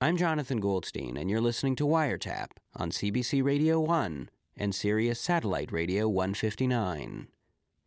I'm 0.00 0.16
Jonathan 0.16 0.60
Goldstein, 0.60 1.16
and 1.16 1.28
you're 1.28 1.40
listening 1.40 1.74
to 1.74 1.84
Wiretap 1.84 2.50
on 2.76 2.92
CBC 2.92 3.42
Radio 3.42 3.80
1 3.80 4.30
and 4.56 4.72
Sirius 4.72 5.18
Satellite 5.18 5.72
Radio 5.72 6.08
159. 6.08 7.26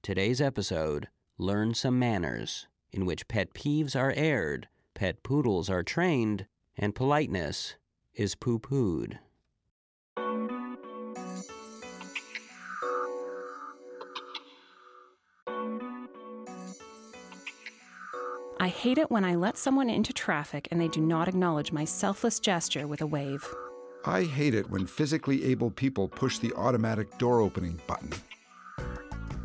Today's 0.04 0.42
episode 0.42 1.08
Learn 1.38 1.74
Some 1.74 1.98
Manners, 1.98 2.68
in 2.92 3.06
which 3.06 3.30
pet 3.30 3.54
peeves 3.54 3.96
are 3.96 4.12
aired, 4.14 4.68
pet 4.94 5.24
poodles 5.24 5.70
are 5.70 5.84
trained, 5.84 6.48
and 6.78 6.94
politeness 6.94 7.76
is 8.14 8.36
poo 8.36 8.60
pooed. 8.60 9.20
I 18.62 18.68
hate 18.68 19.00
it 19.00 19.10
when 19.10 19.26
I 19.26 19.34
let 19.34 19.58
someone 19.58 19.90
into 19.90 20.14
traffic 20.14 20.68
and 20.70 20.80
they 20.80 20.88
do 20.88 21.02
not 21.02 21.28
acknowledge 21.28 21.72
my 21.72 21.84
selfless 21.84 22.40
gesture 22.40 22.86
with 22.86 23.02
a 23.02 23.08
wave. 23.08 23.44
I 24.06 24.22
hate 24.22 24.54
it 24.54 24.70
when 24.70 24.86
physically 24.86 25.46
able 25.46 25.72
people 25.72 26.08
push 26.08 26.38
the 26.38 26.54
automatic 26.54 27.18
door 27.18 27.42
opening 27.42 27.82
button. 27.88 28.12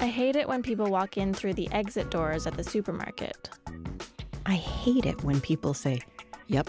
I 0.01 0.09
hate 0.09 0.37
it 0.37 0.47
when 0.47 0.63
people 0.63 0.91
walk 0.91 1.17
in 1.17 1.33
through 1.33 1.55
the 1.55 1.67
exit 1.73 2.11
doors 2.11 2.47
at 2.47 2.59
the 2.59 2.63
supermarket. 2.63 3.49
I 4.45 4.57
hate 4.57 5.07
it 5.07 5.25
when 5.25 5.41
people 5.41 5.73
say, 5.73 6.03
yep, 6.49 6.69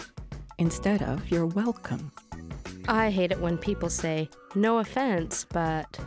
instead 0.56 1.02
of 1.02 1.30
you're 1.30 1.44
welcome. 1.44 2.10
I 2.88 3.10
hate 3.10 3.30
it 3.30 3.40
when 3.40 3.58
people 3.58 3.90
say, 3.90 4.30
no 4.54 4.78
offense, 4.78 5.44
but, 5.52 6.00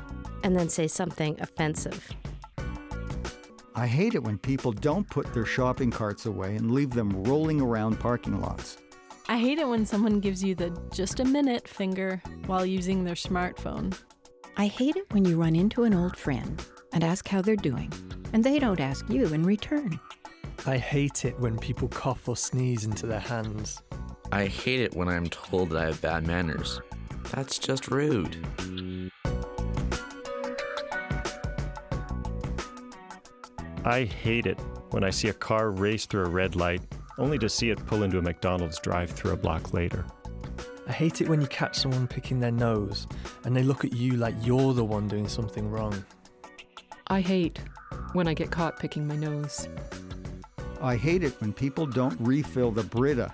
and 0.43 0.55
then 0.55 0.69
say 0.69 0.87
something 0.87 1.39
offensive. 1.39 2.09
I 3.73 3.87
hate 3.87 4.15
it 4.15 4.23
when 4.23 4.37
people 4.37 4.73
don't 4.73 5.09
put 5.09 5.33
their 5.33 5.45
shopping 5.45 5.91
carts 5.91 6.25
away 6.25 6.55
and 6.55 6.71
leave 6.71 6.89
them 6.89 7.23
rolling 7.23 7.61
around 7.61 7.99
parking 7.99 8.41
lots. 8.41 8.77
I 9.29 9.37
hate 9.37 9.59
it 9.59 9.67
when 9.67 9.85
someone 9.85 10.19
gives 10.19 10.43
you 10.43 10.55
the 10.55 10.77
just 10.93 11.21
a 11.21 11.25
minute 11.25 11.67
finger 11.67 12.21
while 12.47 12.65
using 12.65 13.03
their 13.03 13.15
smartphone. 13.15 13.97
I 14.57 14.67
hate 14.67 14.97
it 14.97 15.05
when 15.13 15.23
you 15.23 15.41
run 15.41 15.55
into 15.55 15.83
an 15.83 15.93
old 15.93 16.17
friend 16.17 16.61
and 16.91 17.01
ask 17.01 17.27
how 17.29 17.41
they're 17.41 17.55
doing, 17.55 17.91
and 18.33 18.43
they 18.43 18.59
don't 18.59 18.81
ask 18.81 19.09
you 19.09 19.27
in 19.27 19.43
return. 19.43 19.97
I 20.65 20.77
hate 20.77 21.23
it 21.23 21.39
when 21.39 21.57
people 21.57 21.87
cough 21.87 22.27
or 22.27 22.35
sneeze 22.35 22.83
into 22.83 23.07
their 23.07 23.21
hands. 23.21 23.81
I 24.33 24.47
hate 24.47 24.81
it 24.81 24.95
when 24.95 25.07
I'm 25.07 25.27
told 25.27 25.69
that 25.69 25.81
I 25.81 25.85
have 25.85 26.01
bad 26.01 26.27
manners. 26.27 26.81
That's 27.31 27.57
just 27.57 27.87
rude. 27.87 28.35
I 33.83 34.03
hate 34.03 34.45
it 34.45 34.59
when 34.91 35.03
I 35.03 35.09
see 35.09 35.29
a 35.29 35.33
car 35.33 35.71
race 35.71 36.05
through 36.05 36.25
a 36.25 36.29
red 36.29 36.55
light, 36.55 36.81
only 37.17 37.39
to 37.39 37.49
see 37.49 37.71
it 37.71 37.83
pull 37.87 38.03
into 38.03 38.19
a 38.19 38.21
McDonald's 38.21 38.79
drive 38.79 39.09
through 39.09 39.31
a 39.31 39.37
block 39.37 39.73
later. 39.73 40.05
I 40.87 40.91
hate 40.91 41.21
it 41.21 41.27
when 41.27 41.41
you 41.41 41.47
catch 41.47 41.77
someone 41.77 42.07
picking 42.07 42.39
their 42.39 42.51
nose 42.51 43.07
and 43.43 43.55
they 43.55 43.63
look 43.63 43.83
at 43.83 43.93
you 43.93 44.17
like 44.17 44.35
you're 44.41 44.73
the 44.73 44.83
one 44.83 45.07
doing 45.07 45.27
something 45.27 45.69
wrong. 45.69 46.05
I 47.07 47.21
hate 47.21 47.59
when 48.13 48.27
I 48.27 48.35
get 48.35 48.51
caught 48.51 48.79
picking 48.79 49.07
my 49.07 49.15
nose. 49.15 49.67
I 50.79 50.95
hate 50.95 51.23
it 51.23 51.39
when 51.41 51.51
people 51.51 51.85
don't 51.87 52.19
refill 52.19 52.71
the 52.71 52.83
Brita. 52.83 53.33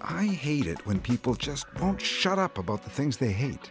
I 0.00 0.24
hate 0.26 0.66
it 0.66 0.84
when 0.86 0.98
people 0.98 1.34
just 1.34 1.66
won't 1.80 2.00
shut 2.00 2.38
up 2.38 2.58
about 2.58 2.82
the 2.82 2.90
things 2.90 3.16
they 3.16 3.32
hate. 3.32 3.70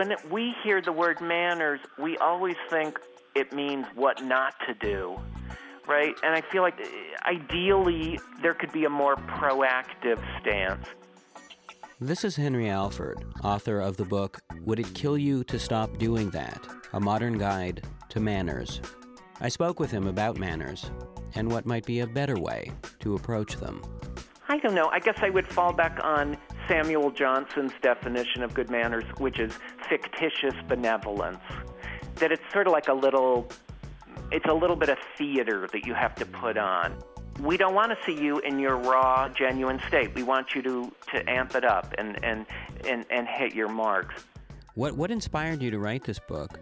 When 0.00 0.16
we 0.30 0.54
hear 0.64 0.80
the 0.80 0.92
word 0.92 1.20
manners, 1.20 1.78
we 1.98 2.16
always 2.16 2.56
think 2.70 2.98
it 3.34 3.52
means 3.52 3.84
what 3.94 4.24
not 4.24 4.54
to 4.66 4.72
do, 4.72 5.20
right? 5.86 6.14
And 6.22 6.34
I 6.34 6.40
feel 6.40 6.62
like 6.62 6.80
eh, 6.80 6.86
ideally 7.26 8.18
there 8.40 8.54
could 8.54 8.72
be 8.72 8.86
a 8.86 8.88
more 8.88 9.16
proactive 9.16 10.18
stance. 10.40 10.86
This 12.00 12.24
is 12.24 12.34
Henry 12.34 12.70
Alford, 12.70 13.22
author 13.44 13.78
of 13.78 13.98
the 13.98 14.06
book 14.06 14.40
Would 14.62 14.80
It 14.80 14.94
Kill 14.94 15.18
You 15.18 15.44
to 15.44 15.58
Stop 15.58 15.98
Doing 15.98 16.30
That? 16.30 16.66
A 16.94 16.98
Modern 16.98 17.36
Guide 17.36 17.86
to 18.08 18.20
Manners. 18.20 18.80
I 19.38 19.50
spoke 19.50 19.78
with 19.78 19.90
him 19.90 20.06
about 20.06 20.38
manners 20.38 20.90
and 21.34 21.52
what 21.52 21.66
might 21.66 21.84
be 21.84 22.00
a 22.00 22.06
better 22.06 22.40
way 22.40 22.72
to 23.00 23.16
approach 23.16 23.56
them. 23.56 23.82
I 24.48 24.56
don't 24.56 24.74
know. 24.74 24.88
I 24.88 24.98
guess 24.98 25.18
I 25.20 25.28
would 25.28 25.46
fall 25.46 25.74
back 25.74 26.00
on 26.02 26.38
Samuel 26.70 27.10
Johnson's 27.10 27.72
definition 27.82 28.44
of 28.44 28.54
good 28.54 28.70
manners, 28.70 29.02
which 29.18 29.40
is 29.40 29.52
fictitious 29.88 30.54
benevolence. 30.68 31.40
That 32.16 32.30
it's 32.30 32.44
sort 32.52 32.68
of 32.68 32.72
like 32.72 32.86
a 32.86 32.92
little, 32.92 33.48
it's 34.30 34.46
a 34.48 34.54
little 34.54 34.76
bit 34.76 34.88
of 34.88 34.96
theater 35.18 35.68
that 35.72 35.84
you 35.84 35.94
have 35.94 36.14
to 36.14 36.26
put 36.26 36.56
on. 36.56 36.96
We 37.40 37.56
don't 37.56 37.74
want 37.74 37.90
to 37.90 37.98
see 38.06 38.22
you 38.22 38.38
in 38.38 38.60
your 38.60 38.76
raw, 38.76 39.28
genuine 39.30 39.80
state. 39.88 40.14
We 40.14 40.22
want 40.22 40.54
you 40.54 40.62
to, 40.62 40.92
to 41.12 41.28
amp 41.28 41.56
it 41.56 41.64
up 41.64 41.92
and, 41.98 42.24
and, 42.24 42.46
and, 42.84 43.04
and 43.10 43.26
hit 43.26 43.52
your 43.52 43.68
marks. 43.68 44.24
What, 44.74 44.96
what 44.96 45.10
inspired 45.10 45.60
you 45.60 45.72
to 45.72 45.80
write 45.80 46.04
this 46.04 46.20
book? 46.20 46.60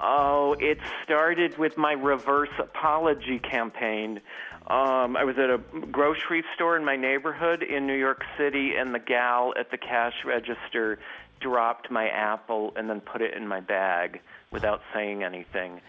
Oh, 0.00 0.54
it 0.60 0.78
started 1.04 1.58
with 1.58 1.76
my 1.76 1.92
reverse 1.92 2.50
apology 2.58 3.40
campaign. 3.40 4.20
Um, 4.68 5.16
I 5.16 5.24
was 5.24 5.36
at 5.38 5.50
a 5.50 5.58
grocery 5.86 6.44
store 6.54 6.76
in 6.76 6.84
my 6.84 6.96
neighborhood 6.96 7.62
in 7.62 7.86
New 7.86 7.96
York 7.96 8.22
City, 8.38 8.74
and 8.78 8.94
the 8.94 9.00
gal 9.00 9.54
at 9.58 9.70
the 9.70 9.78
cash 9.78 10.12
register 10.24 10.98
dropped 11.40 11.90
my 11.90 12.08
apple 12.08 12.72
and 12.76 12.88
then 12.88 13.00
put 13.00 13.22
it 13.22 13.34
in 13.34 13.48
my 13.48 13.60
bag 13.60 14.20
without 14.52 14.80
saying 14.94 15.24
anything. 15.24 15.80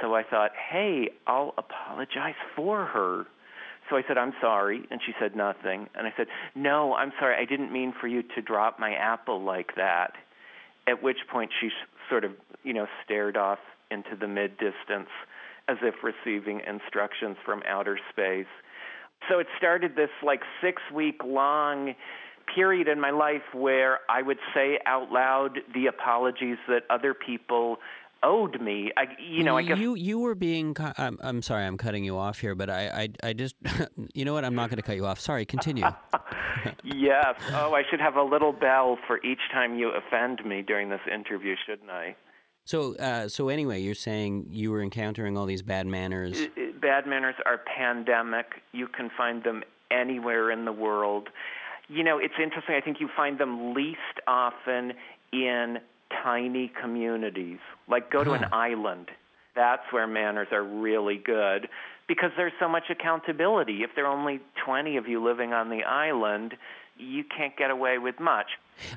So 0.00 0.14
I 0.14 0.22
thought, 0.22 0.52
hey, 0.70 1.10
I'll 1.26 1.54
apologize 1.58 2.34
for 2.56 2.86
her. 2.86 3.26
So 3.90 3.96
I 3.96 4.02
said, 4.08 4.16
I'm 4.16 4.32
sorry. 4.40 4.86
And 4.90 5.00
she 5.04 5.12
said 5.20 5.36
nothing. 5.36 5.88
And 5.94 6.06
I 6.06 6.12
said, 6.16 6.26
No, 6.54 6.94
I'm 6.94 7.12
sorry. 7.20 7.36
I 7.40 7.44
didn't 7.44 7.72
mean 7.72 7.92
for 8.00 8.08
you 8.08 8.22
to 8.34 8.40
drop 8.40 8.78
my 8.78 8.94
apple 8.94 9.42
like 9.42 9.74
that. 9.76 10.14
At 10.86 11.02
which 11.02 11.18
point 11.30 11.50
she 11.60 11.68
sort 12.12 12.24
of, 12.24 12.32
you 12.62 12.74
know, 12.74 12.86
stared 13.02 13.38
off 13.38 13.58
into 13.90 14.14
the 14.20 14.28
mid 14.28 14.52
distance 14.58 15.08
as 15.66 15.78
if 15.82 15.94
receiving 16.02 16.60
instructions 16.66 17.38
from 17.42 17.62
outer 17.66 17.98
space. 18.10 18.52
So 19.30 19.38
it 19.38 19.46
started 19.56 19.96
this 19.96 20.10
like 20.22 20.40
six 20.60 20.82
week 20.94 21.22
long 21.24 21.94
period 22.54 22.86
in 22.86 23.00
my 23.00 23.10
life 23.10 23.54
where 23.54 24.00
I 24.10 24.20
would 24.20 24.40
say 24.52 24.78
out 24.84 25.10
loud 25.10 25.60
the 25.72 25.86
apologies 25.86 26.58
that 26.68 26.82
other 26.90 27.14
people 27.14 27.76
owed 28.22 28.60
me. 28.60 28.92
I, 28.96 29.04
you 29.20 29.42
know, 29.42 29.56
I 29.56 29.62
guess 29.62 29.78
you 29.78 29.94
you 29.94 30.18
were 30.18 30.34
being. 30.34 30.76
I'm, 30.98 31.18
I'm 31.22 31.42
sorry, 31.42 31.64
I'm 31.64 31.76
cutting 31.76 32.04
you 32.04 32.16
off 32.16 32.38
here, 32.38 32.54
but 32.54 32.70
I 32.70 32.88
I, 33.22 33.28
I 33.28 33.32
just, 33.32 33.56
you 34.14 34.24
know 34.24 34.34
what? 34.34 34.44
I'm 34.44 34.54
not 34.54 34.70
going 34.70 34.76
to 34.76 34.82
cut 34.82 34.96
you 34.96 35.06
off. 35.06 35.20
Sorry, 35.20 35.44
continue. 35.44 35.84
yes. 36.84 37.34
Oh, 37.52 37.74
I 37.74 37.82
should 37.90 38.00
have 38.00 38.16
a 38.16 38.22
little 38.22 38.52
bell 38.52 38.98
for 39.06 39.22
each 39.24 39.40
time 39.52 39.76
you 39.76 39.90
offend 39.90 40.44
me 40.44 40.62
during 40.62 40.88
this 40.88 41.00
interview, 41.12 41.54
shouldn't 41.66 41.90
I? 41.90 42.16
So, 42.64 42.94
uh, 42.96 43.28
so 43.28 43.48
anyway, 43.48 43.80
you're 43.80 43.94
saying 43.94 44.46
you 44.50 44.70
were 44.70 44.82
encountering 44.82 45.36
all 45.36 45.46
these 45.46 45.62
bad 45.62 45.86
manners. 45.86 46.46
Bad 46.80 47.06
manners 47.06 47.34
are 47.44 47.58
pandemic. 47.76 48.62
You 48.72 48.86
can 48.86 49.10
find 49.16 49.42
them 49.42 49.64
anywhere 49.90 50.50
in 50.52 50.64
the 50.64 50.72
world. 50.72 51.28
You 51.88 52.04
know, 52.04 52.18
it's 52.18 52.34
interesting. 52.40 52.76
I 52.76 52.80
think 52.80 53.00
you 53.00 53.08
find 53.16 53.38
them 53.38 53.74
least 53.74 53.98
often 54.28 54.92
in 55.32 55.78
tiny 56.22 56.70
communities. 56.80 57.58
Like 57.88 58.10
go 58.10 58.24
to 58.24 58.32
an 58.32 58.46
island. 58.52 59.08
That's 59.54 59.82
where 59.90 60.06
manners 60.06 60.48
are 60.50 60.62
really 60.62 61.16
good 61.22 61.68
because 62.08 62.30
there's 62.36 62.52
so 62.58 62.68
much 62.68 62.84
accountability. 62.90 63.82
If 63.82 63.90
there 63.94 64.06
are 64.06 64.16
only 64.16 64.40
20 64.64 64.96
of 64.96 65.08
you 65.08 65.22
living 65.22 65.52
on 65.52 65.68
the 65.68 65.82
island, 65.82 66.54
you 66.96 67.24
can't 67.24 67.56
get 67.56 67.70
away 67.70 67.98
with 67.98 68.18
much. 68.20 68.46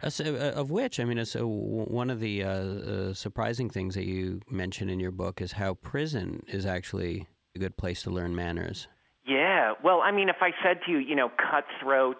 Uh, 0.01 0.09
so, 0.09 0.35
uh, 0.35 0.59
of 0.59 0.71
which, 0.71 0.99
I 0.99 1.05
mean, 1.05 1.19
uh, 1.19 1.25
so 1.25 1.47
one 1.47 2.09
of 2.09 2.19
the 2.19 2.43
uh, 2.43 2.49
uh, 2.49 3.13
surprising 3.13 3.69
things 3.69 3.95
that 3.95 4.05
you 4.05 4.41
mention 4.49 4.89
in 4.89 4.99
your 4.99 5.11
book 5.11 5.41
is 5.41 5.53
how 5.53 5.75
prison 5.75 6.43
is 6.47 6.65
actually 6.65 7.27
a 7.55 7.59
good 7.59 7.77
place 7.77 8.01
to 8.03 8.09
learn 8.09 8.35
manners. 8.35 8.87
Yeah. 9.27 9.73
Well, 9.83 10.01
I 10.01 10.11
mean, 10.11 10.29
if 10.29 10.37
I 10.41 10.51
said 10.63 10.79
to 10.85 10.91
you, 10.91 10.97
you 10.99 11.15
know, 11.15 11.29
cutthroat, 11.29 12.17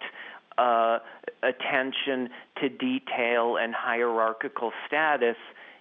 uh, 0.58 0.98
attention 1.42 2.30
to 2.60 2.68
detail 2.68 3.56
and 3.60 3.74
hierarchical 3.74 4.72
status, 4.86 5.36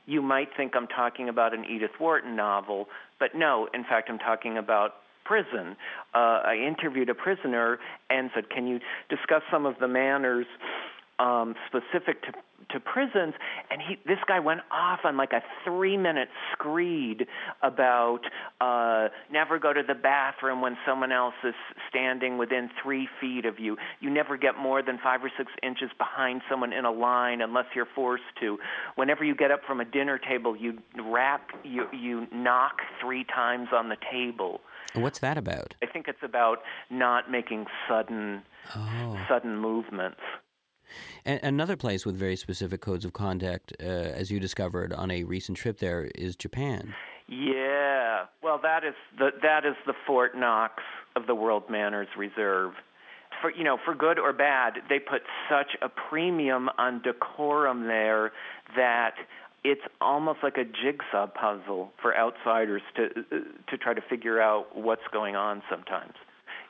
you 0.06 0.22
might 0.22 0.50
think 0.56 0.74
I'm 0.76 0.88
talking 0.88 1.30
about 1.30 1.54
an 1.54 1.66
Edith 1.66 2.00
Wharton 2.00 2.36
novel, 2.36 2.88
but 3.20 3.36
no, 3.36 3.68
in 3.74 3.84
fact, 3.84 4.10
I'm 4.10 4.20
talking 4.20 4.58
about 4.58 4.96
prison. 5.24 5.76
Uh, 6.14 6.42
I 6.46 6.56
interviewed 6.56 7.10
a 7.10 7.16
prisoner 7.16 7.80
and 8.10 8.30
said, 8.36 8.50
Can 8.50 8.68
you 8.68 8.80
discuss 9.10 9.42
some 9.52 9.66
of 9.66 9.76
the 9.80 9.88
manners 9.88 10.46
um, 11.20 11.56
specific 11.68 12.22
to 12.24 12.32
to 12.72 12.80
prisons 12.80 13.36
and 13.70 13.80
he 13.80 13.96
this 14.08 14.18
guy 14.28 14.40
went 14.40 14.62
off 14.72 15.02
on 15.04 15.18
like 15.18 15.34
a 15.34 15.42
three 15.64 15.98
minute 15.98 16.30
screed 16.52 17.28
about 17.62 18.22
uh 18.60 19.08
never 19.32 19.60
go 19.60 19.72
to 19.72 19.84
the 19.88 19.94
bathroom 19.94 20.62
when 20.62 20.76
someone 20.84 21.12
else 21.12 21.36
is 21.44 21.54
standing 21.88 22.40
within 22.40 22.70
three 22.82 23.08
feet 23.22 23.46
of 23.46 23.60
you 23.60 23.78
you 24.00 24.10
never 24.10 24.36
get 24.36 24.58
more 24.58 24.82
than 24.82 24.98
five 25.04 25.24
or 25.24 25.30
six 25.38 25.52
inches 25.62 25.92
behind 26.00 26.42
someone 26.50 26.74
in 26.74 26.86
a 26.86 26.92
line 26.92 27.40
unless 27.40 27.66
you're 27.76 27.88
forced 27.94 28.24
to 28.40 28.58
whenever 28.96 29.24
you 29.24 29.36
get 29.36 29.52
up 29.52 29.60
from 29.68 29.80
a 29.80 29.86
dinner 29.86 30.18
table 30.18 30.56
you 30.56 30.76
rap 31.04 31.52
you 31.64 31.86
you 31.94 32.26
knock 32.34 32.78
three 33.00 33.26
times 33.26 33.68
on 33.74 33.90
the 33.90 33.98
table 34.12 34.60
What's 34.96 35.20
that 35.20 35.38
about? 35.38 35.76
I 35.84 35.88
think 35.88 36.08
it's 36.08 36.24
about 36.24 36.60
not 36.90 37.30
making 37.30 37.66
sudden 37.88 38.44
Oh. 38.76 39.20
sudden 39.28 39.58
movements. 39.58 40.22
And 41.26 41.40
another 41.44 41.76
place 41.76 42.06
with 42.06 42.16
very 42.16 42.36
specific 42.36 42.82
codes 42.82 43.06
of 43.06 43.14
conduct, 43.14 43.74
uh, 43.80 43.86
as 43.86 44.32
you 44.32 44.40
discovered 44.40 44.94
on 44.94 45.12
a 45.12 45.24
recent 45.24 45.58
trip 45.58 45.80
there, 45.80 46.10
is 46.16 46.36
Japan. 46.36 46.94
Yeah. 47.28 48.26
Well, 48.44 48.60
that 48.62 48.84
is 48.84 48.94
the 49.18 49.32
that 49.42 49.66
is 49.66 49.76
the 49.86 49.94
Fort 50.06 50.38
Knox 50.38 50.84
of 51.16 51.28
the 51.28 51.36
World 51.36 51.64
Manners 51.70 52.08
Reserve. 52.18 52.74
For 53.42 53.52
you 53.52 53.64
know, 53.64 53.78
for 53.84 53.96
good 53.96 54.20
or 54.20 54.32
bad, 54.34 54.76
they 54.90 55.00
put 55.00 55.24
such 55.50 55.76
a 55.82 55.90
premium 55.90 56.70
on 56.78 57.02
decorum 57.02 57.88
there 57.88 58.32
that 58.76 59.16
it's 59.64 59.82
almost 60.00 60.40
like 60.44 60.58
a 60.58 60.64
jigsaw 60.64 61.26
puzzle 61.28 61.92
for 62.02 62.16
outsiders 62.16 62.84
to 62.96 63.10
to 63.68 63.78
try 63.78 63.94
to 63.94 64.02
figure 64.02 64.40
out 64.40 64.78
what's 64.78 65.08
going 65.12 65.36
on 65.36 65.64
sometimes. 65.70 66.14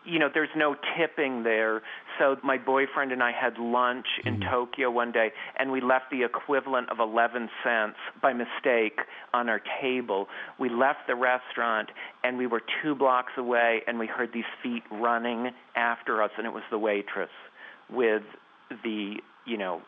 You 0.06 0.20
know, 0.20 0.30
there's 0.32 0.50
no 0.56 0.76
tipping 0.98 1.44
there. 1.44 1.82
So 2.20 2.38
my 2.44 2.58
boyfriend 2.58 3.12
and 3.12 3.24
I 3.24 3.32
had 3.32 3.58
lunch 3.58 4.06
in 4.26 4.38
mm. 4.38 4.50
Tokyo 4.52 4.92
one 4.92 5.12
day 5.12 5.32
and 5.58 5.72
we 5.72 5.82
left 5.82 6.06
the 6.12 6.24
equivalent 6.24 6.90
of 6.90 7.00
11 7.00 7.50
cents 7.64 7.98
by 8.22 8.34
mistake 8.34 9.00
on 9.34 9.50
our 9.50 9.62
table. 9.82 10.28
We 10.60 10.70
left 10.70 11.08
the 11.08 11.16
restaurant 11.16 11.90
and 12.24 12.38
we 12.38 12.48
were 12.48 12.62
2 12.84 12.96
blocks 12.96 13.34
away 13.38 13.82
and 13.88 13.98
we 13.98 14.08
heard 14.08 14.30
these 14.34 14.44
feet 14.62 14.84
running 14.92 15.50
after 15.76 16.22
us 16.22 16.32
and 16.38 16.46
it 16.46 16.54
was 16.54 16.64
the 16.70 16.80
waitress 16.80 17.30
with 17.90 18.24
the, 18.84 19.16
you 19.46 19.58
know, 19.58 19.82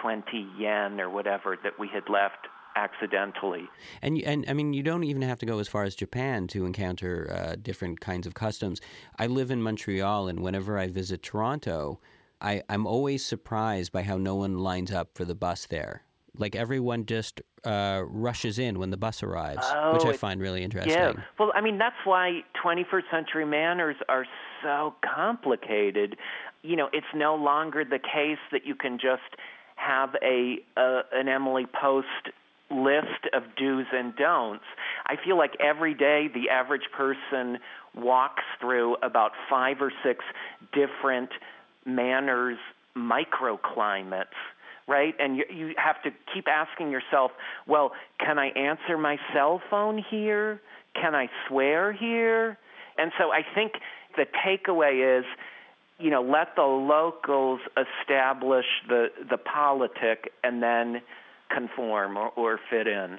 20 0.00 0.48
yen 0.58 1.00
or 1.00 1.10
whatever 1.10 1.56
that 1.62 1.78
we 1.78 1.88
had 1.88 2.08
left 2.08 2.48
accidentally. 2.76 3.68
And 4.02 4.20
and 4.22 4.44
I 4.48 4.52
mean, 4.52 4.72
you 4.72 4.82
don't 4.82 5.04
even 5.04 5.22
have 5.22 5.38
to 5.40 5.46
go 5.46 5.58
as 5.58 5.68
far 5.68 5.84
as 5.84 5.94
Japan 5.94 6.46
to 6.48 6.66
encounter 6.66 7.30
uh, 7.30 7.56
different 7.60 8.00
kinds 8.00 8.26
of 8.26 8.34
customs. 8.34 8.80
I 9.18 9.26
live 9.26 9.50
in 9.50 9.62
Montreal, 9.62 10.28
and 10.28 10.40
whenever 10.40 10.78
I 10.78 10.88
visit 10.88 11.22
Toronto, 11.22 12.00
I, 12.40 12.62
I'm 12.68 12.86
always 12.86 13.24
surprised 13.24 13.90
by 13.90 14.02
how 14.02 14.18
no 14.18 14.36
one 14.36 14.58
lines 14.58 14.92
up 14.92 15.10
for 15.14 15.24
the 15.24 15.34
bus 15.34 15.66
there. 15.66 16.02
Like 16.36 16.56
everyone 16.56 17.06
just 17.06 17.40
uh, 17.64 18.02
rushes 18.06 18.58
in 18.58 18.78
when 18.78 18.90
the 18.90 18.96
bus 18.96 19.22
arrives, 19.22 19.66
which 19.92 20.04
Oh, 20.04 20.10
I 20.10 20.16
find 20.16 20.40
really 20.40 20.64
interesting. 20.64 20.92
Yeah. 20.92 21.12
Well, 21.38 21.52
I 21.54 21.60
mean, 21.60 21.78
that's 21.78 21.96
why 22.04 22.42
21st 22.62 23.10
century 23.10 23.46
manners 23.46 23.96
are 24.08 24.26
so 24.62 24.94
complicated. 25.14 26.16
You 26.62 26.76
know, 26.76 26.88
it's 26.92 27.06
no 27.14 27.36
longer 27.36 27.84
the 27.84 28.00
case 28.00 28.38
that 28.50 28.66
you 28.66 28.74
can 28.74 28.98
just 28.98 29.22
have 29.76 30.14
a 30.22 30.56
uh, 30.76 31.02
an 31.12 31.28
Emily 31.28 31.66
Post 31.80 32.34
list 32.74 33.28
of 33.32 33.42
do's 33.56 33.86
and 33.92 34.14
don'ts. 34.16 34.64
I 35.06 35.16
feel 35.24 35.38
like 35.38 35.52
every 35.60 35.94
day 35.94 36.28
the 36.32 36.50
average 36.50 36.88
person 36.96 37.58
walks 37.94 38.42
through 38.60 38.96
about 39.02 39.32
five 39.48 39.76
or 39.80 39.92
six 40.02 40.24
different 40.72 41.30
manners 41.86 42.58
microclimates 42.96 44.26
right? 44.86 45.14
And 45.18 45.36
you, 45.36 45.44
you 45.50 45.74
have 45.76 46.02
to 46.02 46.10
keep 46.32 46.46
asking 46.48 46.90
yourself, 46.90 47.30
well, 47.66 47.92
can 48.20 48.38
I 48.38 48.48
answer 48.48 48.98
my 48.98 49.16
cell 49.32 49.62
phone 49.70 50.02
here? 50.10 50.60
Can 50.94 51.14
I 51.14 51.28
swear 51.48 51.92
here? 51.92 52.58
And 52.98 53.10
so 53.18 53.30
I 53.32 53.40
think 53.54 53.72
the 54.16 54.26
takeaway 54.46 55.18
is, 55.20 55.24
you 55.98 56.10
know, 56.10 56.22
let 56.22 56.54
the 56.56 56.62
locals 56.62 57.60
establish 57.76 58.66
the 58.88 59.08
the 59.30 59.38
politic 59.38 60.32
and 60.42 60.62
then 60.62 61.00
conform 61.54 62.16
or, 62.16 62.28
or 62.30 62.58
fit 62.70 62.86
in. 62.86 63.18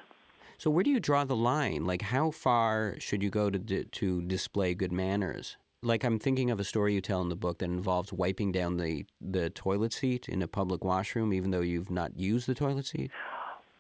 So 0.58 0.70
where 0.70 0.84
do 0.84 0.90
you 0.90 1.00
draw 1.00 1.24
the 1.26 1.36
line? 1.36 1.86
Like, 1.86 2.02
how 2.02 2.32
far 2.32 2.96
should 3.00 3.22
you 3.22 3.30
go 3.30 3.50
to 3.50 3.60
di- 3.60 3.84
to 3.84 4.22
display 4.22 4.74
good 4.74 4.92
manners? 4.92 5.58
Like, 5.82 6.04
I'm 6.04 6.18
thinking 6.18 6.50
of 6.50 6.60
a 6.60 6.64
story 6.64 6.94
you 6.94 7.02
tell 7.02 7.22
in 7.22 7.30
the 7.30 7.36
book 7.36 7.60
that 7.60 7.66
involves 7.66 8.14
wiping 8.14 8.52
down 8.52 8.78
the 8.78 9.06
the 9.20 9.50
toilet 9.50 9.94
seat 9.94 10.30
in 10.30 10.42
a 10.42 10.48
public 10.48 10.84
washroom, 10.84 11.34
even 11.34 11.52
though 11.52 11.62
you've 11.62 11.92
not 11.92 12.18
used 12.18 12.48
the 12.48 12.56
toilet 12.56 12.86
seat. 12.86 13.12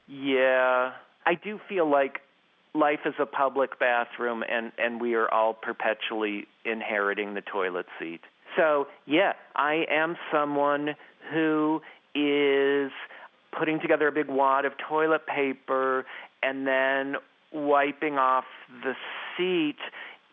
Yeah, 0.07 0.91
I 1.25 1.33
do 1.35 1.59
feel 1.67 1.89
like 1.89 2.21
life 2.73 2.99
is 3.05 3.15
a 3.19 3.25
public 3.25 3.79
bathroom, 3.79 4.43
and 4.47 4.71
and 4.77 4.99
we 4.99 5.15
are 5.15 5.31
all 5.33 5.53
perpetually 5.53 6.45
inheriting 6.65 7.33
the 7.33 7.41
toilet 7.41 7.87
seat. 7.99 8.21
So 8.55 8.87
yeah, 9.05 9.33
I 9.55 9.85
am 9.89 10.17
someone 10.31 10.95
who 11.33 11.81
is 12.13 12.91
putting 13.57 13.79
together 13.79 14.07
a 14.07 14.11
big 14.11 14.27
wad 14.27 14.65
of 14.65 14.73
toilet 14.77 15.25
paper 15.27 16.05
and 16.43 16.67
then 16.67 17.15
wiping 17.51 18.17
off 18.17 18.45
the 18.83 18.93
seat, 19.37 19.77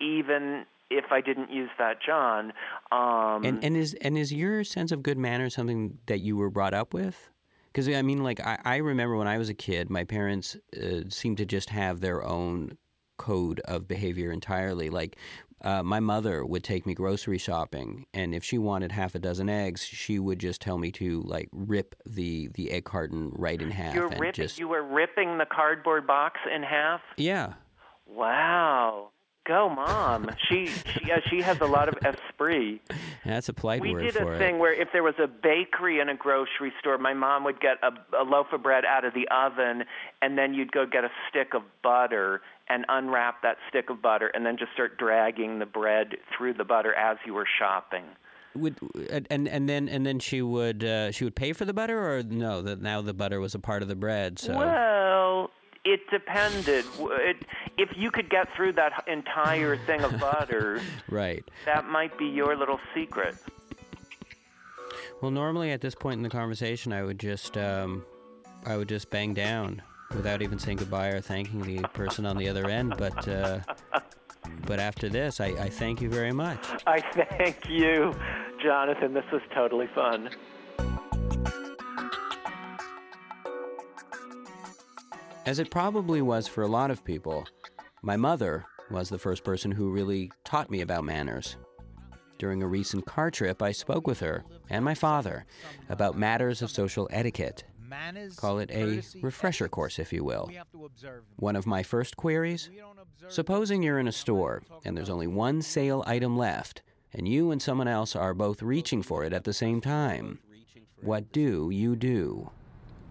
even 0.00 0.64
if 0.90 1.06
I 1.10 1.20
didn't 1.20 1.50
use 1.50 1.70
that 1.78 1.98
John. 2.04 2.52
Um, 2.90 3.44
And 3.44 3.64
and 3.64 3.76
is 3.76 3.94
and 3.94 4.18
is 4.18 4.32
your 4.32 4.64
sense 4.64 4.92
of 4.92 5.02
good 5.02 5.18
manners 5.18 5.54
something 5.54 5.98
that 6.06 6.20
you 6.20 6.36
were 6.36 6.50
brought 6.50 6.74
up 6.74 6.92
with? 6.92 7.30
Because 7.66 7.88
I 7.88 8.02
mean, 8.02 8.22
like 8.22 8.40
I, 8.40 8.58
I 8.64 8.76
remember 8.76 9.16
when 9.16 9.28
I 9.28 9.38
was 9.38 9.48
a 9.48 9.54
kid, 9.54 9.88
my 9.88 10.04
parents 10.04 10.56
uh, 10.76 11.08
seemed 11.08 11.38
to 11.38 11.46
just 11.46 11.70
have 11.70 12.00
their 12.00 12.22
own 12.22 12.76
code 13.16 13.60
of 13.60 13.88
behavior 13.88 14.30
entirely. 14.32 14.90
Like 14.90 15.16
uh, 15.62 15.82
my 15.82 16.00
mother 16.00 16.44
would 16.44 16.64
take 16.64 16.86
me 16.86 16.94
grocery 16.94 17.38
shopping, 17.38 18.06
and 18.12 18.34
if 18.34 18.44
she 18.44 18.58
wanted 18.58 18.92
half 18.92 19.14
a 19.14 19.18
dozen 19.18 19.48
eggs, 19.48 19.84
she 19.84 20.18
would 20.18 20.38
just 20.38 20.60
tell 20.60 20.78
me 20.78 20.90
to 20.92 21.22
like 21.22 21.48
rip 21.52 21.94
the 22.04 22.48
the 22.54 22.70
egg 22.70 22.84
carton 22.84 23.30
right 23.34 23.60
in 23.62 23.70
half 23.70 23.94
you're 23.94 24.06
and 24.08 24.20
ripping, 24.20 24.42
just 24.44 24.58
you 24.58 24.68
were 24.68 24.82
ripping 24.82 25.38
the 25.38 25.46
cardboard 25.46 26.06
box 26.06 26.40
in 26.54 26.62
half. 26.62 27.00
yeah. 27.16 27.54
Wow. 28.06 29.08
Go, 29.44 29.68
mom. 29.68 30.30
She 30.48 30.66
she 30.66 31.10
she 31.28 31.40
has 31.42 31.60
a 31.60 31.64
lot 31.66 31.88
of 31.88 31.94
esprit. 32.04 32.80
That's 33.24 33.48
a 33.48 33.52
polite 33.52 33.80
We 33.82 33.92
word 33.92 34.02
did 34.04 34.14
for 34.14 34.32
a 34.32 34.36
it. 34.36 34.38
thing 34.38 34.60
where 34.60 34.72
if 34.72 34.88
there 34.92 35.02
was 35.02 35.14
a 35.20 35.26
bakery 35.26 35.98
in 35.98 36.08
a 36.08 36.14
grocery 36.14 36.72
store, 36.78 36.96
my 36.98 37.12
mom 37.12 37.42
would 37.42 37.60
get 37.60 37.78
a, 37.82 37.90
a 38.16 38.22
loaf 38.22 38.46
of 38.52 38.62
bread 38.62 38.84
out 38.84 39.04
of 39.04 39.14
the 39.14 39.26
oven, 39.34 39.82
and 40.20 40.38
then 40.38 40.54
you'd 40.54 40.70
go 40.70 40.86
get 40.86 41.02
a 41.02 41.10
stick 41.28 41.54
of 41.54 41.62
butter 41.82 42.40
and 42.72 42.84
unwrap 42.88 43.42
that 43.42 43.58
stick 43.68 43.90
of 43.90 44.00
butter, 44.00 44.28
and 44.28 44.46
then 44.46 44.56
just 44.56 44.72
start 44.72 44.96
dragging 44.98 45.58
the 45.58 45.66
bread 45.66 46.16
through 46.36 46.54
the 46.54 46.64
butter 46.64 46.94
as 46.94 47.18
you 47.26 47.34
were 47.34 47.46
shopping. 47.58 48.04
Would 48.54 48.76
and 49.30 49.48
and 49.48 49.68
then 49.68 49.88
and 49.88 50.04
then 50.04 50.18
she 50.18 50.42
would 50.42 50.82
uh, 50.84 51.10
she 51.10 51.24
would 51.24 51.34
pay 51.34 51.52
for 51.52 51.64
the 51.64 51.72
butter 51.72 51.98
or 52.18 52.22
no 52.22 52.60
that 52.62 52.82
now 52.82 53.00
the 53.00 53.14
butter 53.14 53.40
was 53.40 53.54
a 53.54 53.58
part 53.58 53.82
of 53.82 53.88
the 53.88 53.94
bread 53.96 54.38
so 54.38 54.56
Well, 54.56 55.50
it 55.86 56.00
depended. 56.10 56.84
It, 56.98 57.46
if 57.78 57.96
you 57.96 58.10
could 58.10 58.28
get 58.28 58.54
through 58.54 58.72
that 58.74 59.04
entire 59.08 59.78
thing 59.78 60.02
of 60.02 60.18
butter, 60.20 60.82
right 61.08 61.42
that 61.64 61.86
might 61.88 62.16
be 62.18 62.26
your 62.26 62.54
little 62.54 62.78
secret. 62.94 63.36
well 65.22 65.30
normally 65.30 65.70
at 65.72 65.80
this 65.80 65.94
point 65.94 66.18
in 66.18 66.22
the 66.22 66.28
conversation 66.28 66.92
I 66.92 67.02
would 67.04 67.18
just 67.18 67.56
um, 67.56 68.04
I 68.66 68.76
would 68.76 68.88
just 68.88 69.08
bang 69.08 69.32
down 69.32 69.80
without 70.14 70.42
even 70.42 70.58
saying 70.58 70.78
goodbye 70.78 71.08
or 71.08 71.20
thanking 71.20 71.60
the 71.62 71.82
person 71.88 72.26
on 72.26 72.36
the 72.36 72.48
other 72.48 72.66
end 72.66 72.94
but 72.98 73.26
uh, 73.28 73.58
but 74.66 74.78
after 74.78 75.08
this 75.08 75.40
I, 75.40 75.46
I 75.46 75.68
thank 75.68 76.00
you 76.00 76.08
very 76.08 76.32
much 76.32 76.64
I 76.86 77.00
thank 77.00 77.68
you, 77.68 78.14
Jonathan. 78.62 79.14
This 79.14 79.24
was 79.32 79.42
totally 79.54 79.88
fun. 79.94 80.30
As 85.44 85.58
it 85.58 85.70
probably 85.70 86.22
was 86.22 86.46
for 86.46 86.62
a 86.62 86.68
lot 86.68 86.90
of 86.90 87.04
people, 87.04 87.46
my 88.02 88.16
mother 88.16 88.64
was 88.90 89.08
the 89.08 89.18
first 89.18 89.42
person 89.42 89.72
who 89.72 89.90
really 89.90 90.30
taught 90.44 90.70
me 90.70 90.80
about 90.80 91.04
manners. 91.04 91.56
During 92.38 92.62
a 92.62 92.68
recent 92.68 93.06
car 93.06 93.30
trip, 93.30 93.62
I 93.62 93.72
spoke 93.72 94.06
with 94.06 94.20
her 94.20 94.44
and 94.70 94.84
my 94.84 94.94
father 94.94 95.44
about 95.88 96.16
matters 96.16 96.62
of 96.62 96.70
social 96.70 97.08
etiquette. 97.10 97.64
Call 98.36 98.58
it 98.58 98.70
a 98.70 99.02
refresher 99.20 99.68
course, 99.68 99.98
if 99.98 100.12
you 100.12 100.24
will. 100.24 100.50
One 101.36 101.56
of 101.56 101.66
my 101.66 101.82
first 101.82 102.16
queries 102.16 102.70
Supposing 103.28 103.82
you're 103.82 103.98
in 103.98 104.08
a 104.08 104.12
store 104.12 104.62
and 104.84 104.96
there's 104.96 105.10
only 105.10 105.26
one 105.26 105.62
sale 105.62 106.02
item 106.06 106.36
left, 106.36 106.82
and 107.12 107.28
you 107.28 107.50
and 107.50 107.62
someone 107.62 107.88
else 107.88 108.16
are 108.16 108.34
both 108.34 108.62
reaching 108.62 109.02
for 109.02 109.24
it 109.24 109.32
at 109.32 109.44
the 109.44 109.52
same 109.52 109.80
time. 109.80 110.40
What 111.00 111.32
do 111.32 111.70
you 111.70 111.96
do? 111.96 112.50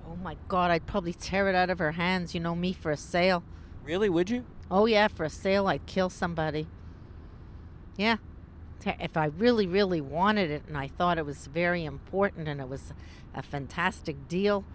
Oh 0.08 0.16
my 0.18 0.38
god, 0.48 0.72
I'd 0.72 0.86
probably 0.86 1.14
tear 1.14 1.48
it 1.48 1.56
out 1.56 1.70
of 1.70 1.80
her 1.80 1.94
hands, 1.94 2.34
you 2.34 2.40
know 2.40 2.56
me, 2.56 2.74
for 2.74 2.92
a 2.92 2.98
sale. 2.98 3.44
Really, 3.84 4.10
would 4.10 4.30
you? 4.30 4.46
Oh 4.70 4.86
yeah, 4.86 5.08
for 5.08 5.24
a 5.24 5.30
sale, 5.30 5.68
I'd 5.68 5.86
kill 5.86 6.10
somebody. 6.10 6.68
Yeah. 7.98 8.18
If 8.86 9.16
I 9.16 9.26
really, 9.26 9.68
really 9.68 10.02
wanted 10.02 10.50
it 10.50 10.64
and 10.68 10.78
I 10.78 10.88
thought 10.88 11.18
it 11.18 11.26
was 11.26 11.48
very 11.48 11.86
important 11.86 12.48
and 12.48 12.60
it 12.60 12.68
was 12.68 12.94
a 13.34 13.42
fantastic 13.42 14.28
deal, 14.28 14.66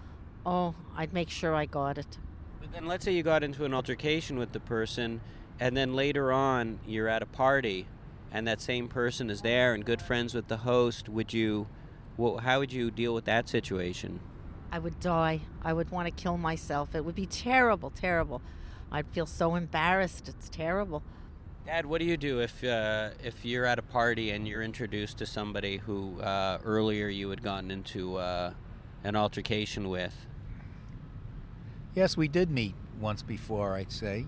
oh, 0.45 0.75
I'd 0.97 1.13
make 1.13 1.31
sure 1.31 1.55
I 1.55 1.67
got 1.67 1.99
it. 1.99 2.19
But 2.61 2.73
then 2.73 2.87
let's 2.87 3.05
say 3.05 3.13
you 3.13 3.23
got 3.23 3.43
into 3.43 3.65
an 3.65 3.75
altercation 3.75 4.39
with 4.39 4.53
the 4.53 4.61
person, 4.61 5.21
and 5.61 5.77
then 5.77 5.95
later 5.95 6.33
on 6.33 6.81
you're 6.87 7.09
at 7.09 7.23
a 7.23 7.27
party, 7.27 7.87
and 8.31 8.47
that 8.47 8.61
same 8.61 8.89
person 8.89 9.31
is 9.31 9.43
there 9.43 9.75
and 9.75 9.85
good 9.85 10.03
friends 10.03 10.35
with 10.35 10.49
the 10.49 10.59
host. 10.59 11.09
Would 11.09 11.33
you, 11.33 11.69
well, 12.17 12.39
how 12.39 12.59
would 12.61 12.73
you 12.73 12.91
deal 12.91 13.15
with 13.15 13.25
that 13.27 13.49
situation? 13.49 14.21
I 14.73 14.79
would 14.79 15.01
die. 15.01 15.43
I 15.63 15.73
would 15.73 15.91
want 15.91 16.07
to 16.07 16.11
kill 16.11 16.37
myself. 16.37 16.95
It 16.95 17.05
would 17.05 17.15
be 17.15 17.27
terrible, 17.27 17.91
terrible. 17.91 18.43
I'd 18.91 19.07
feel 19.09 19.27
so 19.27 19.55
embarrassed. 19.55 20.29
It's 20.29 20.49
terrible. 20.49 21.03
Dad, 21.67 21.85
what 21.85 21.99
do 21.99 22.05
you 22.05 22.17
do 22.17 22.41
if 22.41 22.63
uh, 22.63 23.11
if 23.25 23.45
you're 23.45 23.65
at 23.65 23.81
a 23.81 23.83
party 23.83 24.31
and 24.31 24.47
you're 24.47 24.63
introduced 24.63 25.19
to 25.19 25.27
somebody 25.27 25.79
who 25.79 26.21
uh, 26.21 26.59
earlier 26.65 27.09
you 27.09 27.29
had 27.31 27.43
gotten 27.43 27.73
into 27.73 28.17
uh, 28.19 28.53
an 29.03 29.17
altercation 29.17 29.89
with? 29.89 30.15
Yes, 31.93 32.17
we 32.17 32.29
did 32.29 32.53
meet 32.53 32.75
once 33.01 33.23
before, 33.23 33.75
I'd 33.75 33.91
say. 33.91 34.27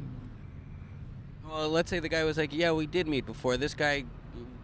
Well, 1.48 1.68
let's 1.68 1.90
say 1.90 2.00
the 2.00 2.08
guy 2.08 2.24
was 2.24 2.38
like, 2.38 2.52
"Yeah, 2.52 2.72
we 2.72 2.88
did 2.88 3.06
meet 3.06 3.24
before." 3.24 3.56
This 3.56 3.72
guy 3.72 4.04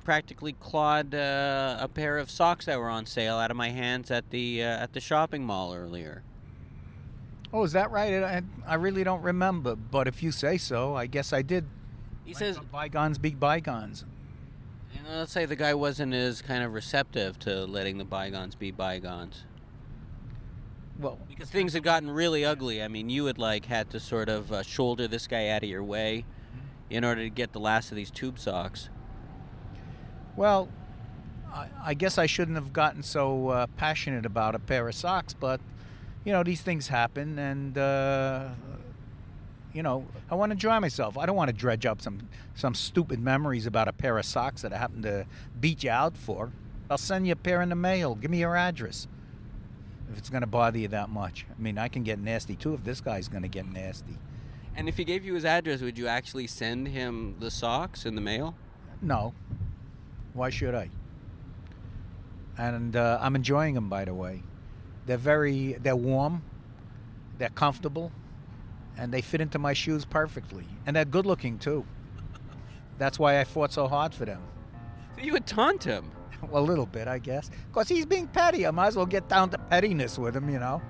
practically 0.02 0.54
clawed 0.54 1.14
uh, 1.14 1.76
a 1.78 1.86
pair 1.86 2.18
of 2.18 2.28
socks 2.28 2.66
that 2.66 2.80
were 2.80 2.90
on 2.90 3.06
sale 3.06 3.36
out 3.36 3.52
of 3.52 3.56
my 3.56 3.70
hands 3.70 4.10
at 4.10 4.30
the 4.30 4.64
uh, 4.64 4.82
at 4.82 4.94
the 4.94 5.00
shopping 5.00 5.44
mall 5.44 5.72
earlier. 5.72 6.24
Oh, 7.52 7.62
is 7.62 7.70
that 7.70 7.92
right? 7.92 8.20
I, 8.20 8.42
I 8.66 8.74
really 8.74 9.04
don't 9.04 9.22
remember, 9.22 9.76
but 9.76 10.08
if 10.08 10.24
you 10.24 10.32
say 10.32 10.58
so, 10.58 10.96
I 10.96 11.06
guess 11.06 11.32
I 11.32 11.42
did. 11.42 11.66
He 12.24 12.34
says 12.34 12.58
bygones 12.72 13.18
be 13.18 13.30
bygones. 13.30 14.04
And 14.96 15.06
let's 15.18 15.32
say 15.32 15.44
the 15.44 15.56
guy 15.56 15.74
wasn't 15.74 16.14
as 16.14 16.40
kind 16.40 16.62
of 16.62 16.72
receptive 16.72 17.38
to 17.40 17.64
letting 17.64 17.98
the 17.98 18.04
bygones 18.04 18.54
be 18.54 18.70
bygones. 18.70 19.44
Well, 20.98 21.18
because 21.28 21.50
things 21.50 21.72
had 21.72 21.82
gotten 21.82 22.10
really 22.10 22.44
ugly. 22.44 22.82
I 22.82 22.88
mean, 22.88 23.10
you 23.10 23.26
had 23.26 23.38
like 23.38 23.66
had 23.66 23.90
to 23.90 24.00
sort 24.00 24.28
of 24.28 24.52
uh, 24.52 24.62
shoulder 24.62 25.08
this 25.08 25.26
guy 25.26 25.48
out 25.48 25.62
of 25.62 25.68
your 25.68 25.82
way 25.82 26.24
in 26.88 27.04
order 27.04 27.22
to 27.22 27.30
get 27.30 27.52
the 27.52 27.58
last 27.58 27.90
of 27.90 27.96
these 27.96 28.10
tube 28.10 28.38
socks. 28.38 28.88
Well, 30.36 30.68
I, 31.52 31.68
I 31.82 31.94
guess 31.94 32.16
I 32.16 32.26
shouldn't 32.26 32.56
have 32.56 32.72
gotten 32.72 33.02
so 33.02 33.48
uh, 33.48 33.66
passionate 33.76 34.24
about 34.24 34.54
a 34.54 34.58
pair 34.58 34.88
of 34.88 34.94
socks, 34.94 35.34
but 35.34 35.60
you 36.24 36.32
know 36.32 36.42
these 36.42 36.62
things 36.62 36.88
happen, 36.88 37.38
and 37.38 37.76
uh, 37.76 38.50
you 39.74 39.82
know 39.82 40.06
I 40.30 40.36
want 40.36 40.50
to 40.50 40.54
enjoy 40.54 40.80
myself. 40.80 41.18
I 41.18 41.26
don't 41.26 41.36
want 41.36 41.48
to 41.48 41.56
dredge 41.56 41.84
up 41.84 42.00
some 42.00 42.28
some 42.54 42.74
stupid 42.74 43.20
memories 43.20 43.66
about 43.66 43.88
a 43.88 43.92
pair 43.92 44.16
of 44.16 44.24
socks 44.24 44.62
that 44.62 44.72
I 44.72 44.78
happened 44.78 45.02
to 45.02 45.26
beat 45.60 45.84
you 45.84 45.90
out 45.90 46.16
for. 46.16 46.52
I'll 46.88 46.96
send 46.96 47.26
you 47.26 47.32
a 47.32 47.36
pair 47.36 47.60
in 47.60 47.68
the 47.68 47.74
mail. 47.74 48.14
Give 48.14 48.30
me 48.30 48.38
your 48.38 48.56
address 48.56 49.08
if 50.10 50.18
it's 50.18 50.30
going 50.30 50.42
to 50.42 50.46
bother 50.46 50.78
you 50.78 50.88
that 50.88 51.08
much. 51.10 51.44
I 51.50 51.60
mean, 51.60 51.76
I 51.76 51.88
can 51.88 52.04
get 52.04 52.18
nasty 52.18 52.56
too 52.56 52.74
if 52.74 52.84
this 52.84 53.00
guy's 53.00 53.28
going 53.28 53.42
to 53.42 53.48
get 53.48 53.66
nasty. 53.66 54.16
And 54.76 54.88
if 54.88 54.96
he 54.96 55.04
gave 55.04 55.24
you 55.24 55.34
his 55.34 55.44
address, 55.44 55.80
would 55.80 55.98
you 55.98 56.06
actually 56.06 56.46
send 56.46 56.88
him 56.88 57.36
the 57.38 57.50
socks 57.50 58.06
in 58.06 58.14
the 58.14 58.20
mail? 58.20 58.54
No. 59.00 59.34
Why 60.32 60.50
should 60.50 60.74
I? 60.74 60.90
And 62.58 62.96
uh, 62.96 63.18
I'm 63.20 63.36
enjoying 63.36 63.74
them, 63.74 63.88
by 63.88 64.04
the 64.04 64.14
way. 64.14 64.42
They're 65.06 65.16
very, 65.16 65.74
they're 65.74 65.96
warm, 65.96 66.42
they're 67.38 67.50
comfortable, 67.50 68.10
and 68.96 69.12
they 69.12 69.20
fit 69.20 69.40
into 69.40 69.58
my 69.58 69.72
shoes 69.72 70.04
perfectly. 70.04 70.66
And 70.86 70.96
they're 70.96 71.04
good 71.04 71.26
looking 71.26 71.58
too. 71.58 71.84
That's 72.98 73.18
why 73.18 73.40
I 73.40 73.44
fought 73.44 73.72
so 73.72 73.88
hard 73.88 74.14
for 74.14 74.24
them. 74.24 74.42
So 75.16 75.22
you 75.22 75.32
would 75.32 75.46
taunt 75.46 75.84
him? 75.84 76.10
well, 76.50 76.62
a 76.62 76.64
little 76.64 76.86
bit, 76.86 77.08
I 77.08 77.18
guess. 77.18 77.50
Because 77.68 77.88
he's 77.88 78.06
being 78.06 78.28
petty. 78.28 78.66
I 78.66 78.70
might 78.70 78.88
as 78.88 78.96
well 78.96 79.06
get 79.06 79.28
down 79.28 79.50
to 79.50 79.58
pettiness 79.58 80.18
with 80.18 80.36
him, 80.36 80.48
you 80.48 80.58
know. 80.58 80.80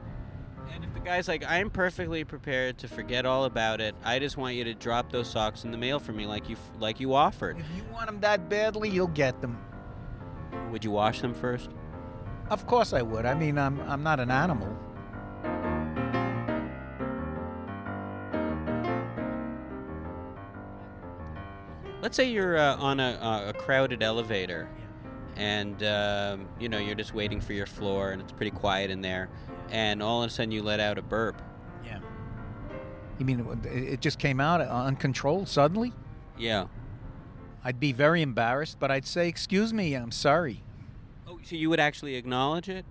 And 0.73 0.85
if 0.85 0.93
the 0.93 1.01
guy's 1.01 1.29
like, 1.29 1.45
I'm 1.47 1.71
perfectly 1.71 2.25
prepared 2.25 2.79
to 2.79 2.89
forget 2.89 3.27
all 3.27 3.45
about 3.45 3.81
it. 3.81 3.95
I 4.03 4.19
just 4.19 4.37
want 4.37 4.57
you 4.57 4.65
to 4.65 4.75
drop 4.75 5.13
those 5.13 5.31
socks 5.31 5.65
in 5.65 5.71
the 5.71 5.79
mail 5.79 5.99
for 5.99 6.13
me, 6.13 6.27
like 6.27 6.49
you 6.49 6.57
like 6.79 7.01
you 7.01 7.15
offered. 7.15 7.59
If 7.59 7.67
you 7.77 7.85
want 7.93 8.07
them 8.07 8.21
that 8.21 8.49
badly, 8.49 8.89
you'll 8.89 9.07
get 9.09 9.41
them. 9.41 9.59
Would 10.71 10.85
you 10.85 10.91
wash 10.91 11.21
them 11.21 11.35
first? 11.35 11.71
Of 12.51 12.67
course 12.67 12.93
I 12.93 13.03
would. 13.03 13.25
I 13.27 13.35
mean, 13.35 13.59
I'm 13.59 13.81
I'm 13.83 14.03
not 14.03 14.21
an 14.21 14.31
animal. 14.31 14.77
Let's 22.05 22.19
say 22.19 22.29
you're 22.31 22.59
uh, 22.59 22.77
on 22.77 23.01
a, 23.01 23.47
a 23.49 23.53
crowded 23.55 24.03
elevator, 24.03 24.69
and 25.37 25.83
um, 25.85 26.47
you 26.61 26.69
know 26.69 26.77
you're 26.77 26.95
just 26.95 27.15
waiting 27.15 27.41
for 27.41 27.55
your 27.55 27.65
floor, 27.65 28.11
and 28.11 28.21
it's 28.21 28.31
pretty 28.31 28.51
quiet 28.51 28.91
in 28.91 29.01
there, 29.01 29.31
and 29.71 30.03
all 30.03 30.23
of 30.23 30.29
a 30.29 30.31
sudden 30.31 30.51
you 30.51 30.63
let 30.63 30.81
out 30.81 30.99
a 30.99 31.03
burp. 31.03 31.41
Yeah. 31.83 32.01
You 33.19 33.25
mean 33.25 33.59
it- 33.65 33.67
it 33.95 34.01
just 34.03 34.19
came 34.19 34.39
out 34.39 34.61
uncontrolled 34.61 35.49
suddenly? 35.49 35.95
Yeah. 36.37 36.67
I'd 37.65 37.81
be 37.81 37.93
very 37.93 38.21
embarrassed, 38.21 38.77
but 38.79 38.91
I'd 38.91 39.07
say, 39.07 39.27
"Excuse 39.27 39.73
me, 39.73 39.95
I'm 39.95 40.11
sorry." 40.11 40.63
Oh, 41.27 41.39
so 41.43 41.57
you 41.57 41.71
would 41.71 41.81
actually 41.81 42.17
acknowledge 42.17 42.69
it? 42.69 42.85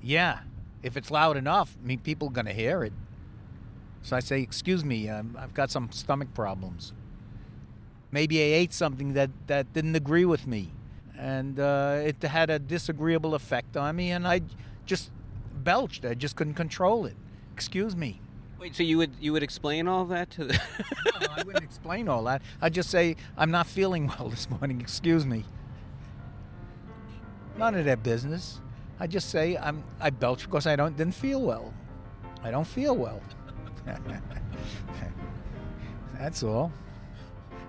Yeah, 0.00 0.38
if 0.82 0.96
it's 0.96 1.10
loud 1.10 1.36
enough, 1.36 1.76
I 1.84 1.86
mean, 1.86 1.98
people 1.98 2.28
are 2.28 2.32
gonna 2.32 2.54
hear 2.54 2.82
it. 2.82 2.94
So 4.00 4.16
I 4.16 4.20
say, 4.20 4.40
"Excuse 4.40 4.86
me, 4.86 5.10
um, 5.10 5.36
I've 5.38 5.52
got 5.52 5.70
some 5.70 5.92
stomach 5.92 6.32
problems. 6.32 6.94
Maybe 8.12 8.38
I 8.40 8.56
ate 8.58 8.72
something 8.74 9.14
that 9.14 9.30
that 9.46 9.72
didn't 9.72 9.96
agree 9.96 10.26
with 10.26 10.46
me, 10.46 10.70
and 11.18 11.58
uh, 11.58 12.00
it 12.04 12.22
had 12.22 12.50
a 12.50 12.58
disagreeable 12.58 13.34
effect 13.34 13.76
on 13.76 13.96
me, 13.96 14.10
and 14.12 14.28
I 14.28 14.42
just 14.84 15.10
belched. 15.64 16.04
I 16.04 16.12
just 16.12 16.36
couldn't 16.36 16.54
control 16.54 17.06
it. 17.06 17.16
Excuse 17.54 17.96
me." 17.96 18.20
Wait, 18.60 18.76
so 18.76 18.82
you 18.82 18.98
would 18.98 19.12
you 19.18 19.32
would 19.32 19.42
explain 19.42 19.88
all 19.88 20.04
that 20.04 20.30
to 20.32 20.44
the? 20.44 20.52
no, 21.20 21.26
I 21.34 21.42
wouldn't 21.42 21.64
explain 21.64 22.06
all 22.06 22.22
that. 22.24 22.42
I'd 22.60 22.74
just 22.74 22.90
say, 22.90 23.16
"I'm 23.36 23.50
not 23.50 23.66
feeling 23.66 24.06
well 24.18 24.28
this 24.28 24.48
morning. 24.50 24.80
Excuse 24.80 25.24
me." 25.24 25.44
None 27.56 27.74
of 27.74 27.84
their 27.84 27.96
business. 27.96 28.60
I 29.00 29.06
just 29.06 29.30
say 29.30 29.56
I'm 29.56 29.82
I 30.00 30.10
belch 30.10 30.44
because 30.44 30.66
I 30.66 30.76
don't 30.76 30.96
didn't 30.96 31.14
feel 31.14 31.40
well. 31.40 31.72
I 32.44 32.50
don't 32.50 32.66
feel 32.66 32.94
well. 32.94 33.20
That's 36.18 36.42
all. 36.42 36.72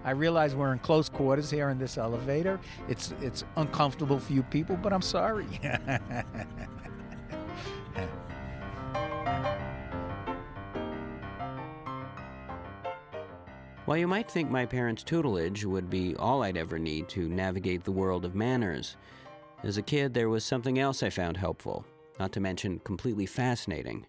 I 0.06 0.12
realize 0.12 0.56
we're 0.56 0.74
in 0.74 0.80
close 0.80 1.08
quarters 1.10 1.50
here 1.50 1.70
in 1.70 1.78
this 1.78 1.98
elevator. 1.98 2.60
It's 2.90 3.14
it's 3.22 3.44
uncomfortable 3.56 4.20
for 4.20 4.34
you 4.34 4.44
people, 4.44 4.76
but 4.76 4.92
I'm 4.92 5.02
sorry. 5.02 5.46
While 13.86 13.98
you 13.98 14.08
might 14.08 14.32
think 14.32 14.50
my 14.50 14.66
parents' 14.66 15.04
tutelage 15.04 15.66
would 15.66 15.90
be 15.90 16.16
all 16.16 16.42
I'd 16.44 16.56
ever 16.56 16.80
need 16.80 17.10
to 17.10 17.28
navigate 17.28 17.84
the 17.84 17.92
world 17.92 18.24
of 18.24 18.34
manners, 18.34 18.96
as 19.62 19.78
a 19.78 19.82
kid 19.82 20.14
there 20.14 20.30
was 20.30 20.46
something 20.46 20.80
else 20.80 21.04
I 21.04 21.10
found 21.10 21.36
helpful, 21.36 21.86
not 22.18 22.32
to 22.34 22.40
mention 22.40 22.80
completely 22.80 23.26
fascinating. 23.26 24.06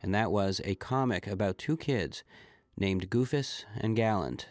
And 0.00 0.14
that 0.14 0.30
was 0.30 0.60
a 0.64 0.76
comic 0.76 1.26
about 1.26 1.58
two 1.58 1.76
kids 1.76 2.22
named 2.76 3.10
Goofus 3.10 3.64
and 3.78 3.96
Gallant. 3.96 4.46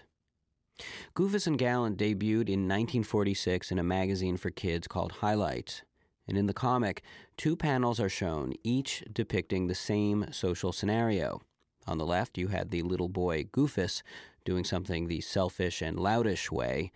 Goofus 1.15 1.47
and 1.47 1.57
Gallant 1.57 1.97
debuted 1.97 2.49
in 2.49 2.67
1946 2.67 3.71
in 3.71 3.79
a 3.79 3.83
magazine 3.83 4.37
for 4.37 4.49
kids 4.49 4.87
called 4.87 5.13
Highlights. 5.13 5.83
And 6.27 6.37
in 6.37 6.45
the 6.45 6.53
comic, 6.53 7.01
two 7.37 7.55
panels 7.55 7.99
are 7.99 8.09
shown, 8.09 8.53
each 8.63 9.03
depicting 9.11 9.67
the 9.67 9.75
same 9.75 10.27
social 10.31 10.71
scenario. 10.71 11.41
On 11.87 11.97
the 11.97 12.05
left, 12.05 12.37
you 12.37 12.49
had 12.49 12.69
the 12.69 12.83
little 12.83 13.09
boy 13.09 13.45
Goofus 13.45 14.03
doing 14.45 14.63
something 14.63 15.07
the 15.07 15.21
selfish 15.21 15.81
and 15.81 15.97
loutish 15.97 16.51
way, 16.51 16.91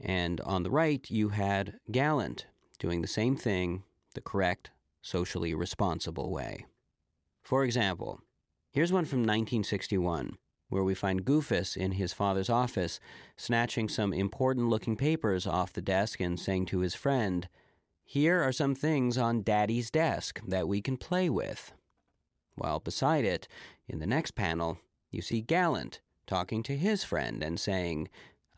and 0.00 0.40
on 0.42 0.62
the 0.62 0.70
right, 0.70 1.04
you 1.10 1.30
had 1.30 1.78
Gallant 1.90 2.46
doing 2.78 3.00
the 3.00 3.08
same 3.08 3.36
thing 3.36 3.82
the 4.14 4.20
correct, 4.20 4.70
socially 5.02 5.54
responsible 5.54 6.30
way. 6.30 6.64
For 7.42 7.64
example, 7.64 8.20
here's 8.70 8.92
one 8.92 9.04
from 9.04 9.20
1961 9.20 10.36
where 10.68 10.84
we 10.84 10.94
find 10.94 11.24
Goofus 11.24 11.76
in 11.76 11.92
his 11.92 12.12
father's 12.12 12.50
office 12.50 12.98
snatching 13.36 13.88
some 13.88 14.12
important 14.12 14.68
looking 14.68 14.96
papers 14.96 15.46
off 15.46 15.72
the 15.72 15.82
desk 15.82 16.20
and 16.20 16.38
saying 16.38 16.66
to 16.66 16.80
his 16.80 16.94
friend, 16.94 17.48
Here 18.04 18.42
are 18.42 18.52
some 18.52 18.74
things 18.74 19.16
on 19.16 19.42
Daddy's 19.42 19.90
desk 19.90 20.40
that 20.46 20.68
we 20.68 20.80
can 20.80 20.96
play 20.96 21.28
with. 21.28 21.72
While 22.56 22.80
beside 22.80 23.24
it, 23.24 23.46
in 23.88 23.98
the 23.98 24.06
next 24.06 24.32
panel, 24.32 24.78
you 25.10 25.22
see 25.22 25.40
Gallant 25.40 26.00
talking 26.26 26.62
to 26.64 26.76
his 26.76 27.04
friend 27.04 27.42
and 27.42 27.60
saying, 27.60 28.08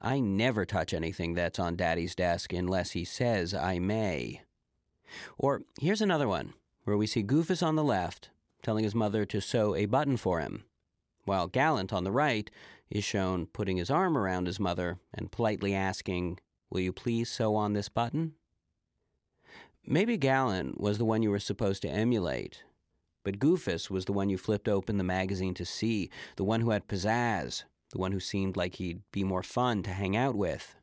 I 0.01 0.21
never 0.21 0.65
touch 0.65 0.95
anything 0.95 1.35
that's 1.35 1.59
on 1.59 1.77
Daddy's 1.77 2.15
desk 2.15 2.53
unless 2.53 2.93
he 2.93 3.05
says 3.05 3.53
I 3.53 3.79
may. 3.79 4.43
Or 5.37 5.63
here's 5.81 6.01
another 6.01 6.29
one 6.29 6.55
where 6.85 6.97
we 6.97 7.07
see 7.07 7.23
Goofus 7.23 7.63
on 7.63 7.77
the 7.77 7.85
left 7.85 8.31
telling 8.63 8.85
his 8.85 8.95
mother 8.95 9.25
to 9.27 9.41
sew 9.41 9.75
a 9.75 9.87
button 9.87 10.17
for 10.17 10.41
him, 10.41 10.65
while 11.29 11.47
Gallant 11.47 11.93
on 11.93 12.05
the 12.05 12.11
right 12.11 12.51
is 12.91 13.05
shown 13.05 13.47
putting 13.47 13.77
his 13.77 13.91
arm 13.91 14.17
around 14.17 14.47
his 14.47 14.59
mother 14.59 14.99
and 15.15 15.31
politely 15.31 15.75
asking, 15.75 16.39
Will 16.71 16.81
you 16.81 16.93
please 16.93 17.31
sew 17.31 17.55
on 17.55 17.73
this 17.73 17.89
button? 17.89 18.33
Maybe 19.87 20.17
Gallant 20.17 20.81
was 20.81 20.99
the 20.99 21.05
one 21.05 21.23
you 21.23 21.31
were 21.31 21.39
supposed 21.39 21.83
to 21.83 21.89
emulate, 21.89 22.63
but 23.25 23.39
Goofus 23.39 23.91
was 23.91 24.05
the 24.05 24.13
one 24.13 24.29
you 24.29 24.37
flipped 24.37 24.69
open 24.69 24.99
the 24.99 25.05
magazine 25.05 25.55
to 25.55 25.65
see, 25.65 26.11
the 26.37 26.45
one 26.45 26.61
who 26.61 26.71
had 26.71 26.89
pizzazz, 26.89 27.65
the 27.91 27.99
one 27.99 28.13
who 28.13 28.21
seemed 28.21 28.57
like 28.57 28.75
he'd 28.75 29.03
be 29.13 29.25
more 29.25 29.43
fun 29.43 29.83
to 29.85 29.91
hang 29.91 30.17
out 30.17 30.35
with. 30.35 30.77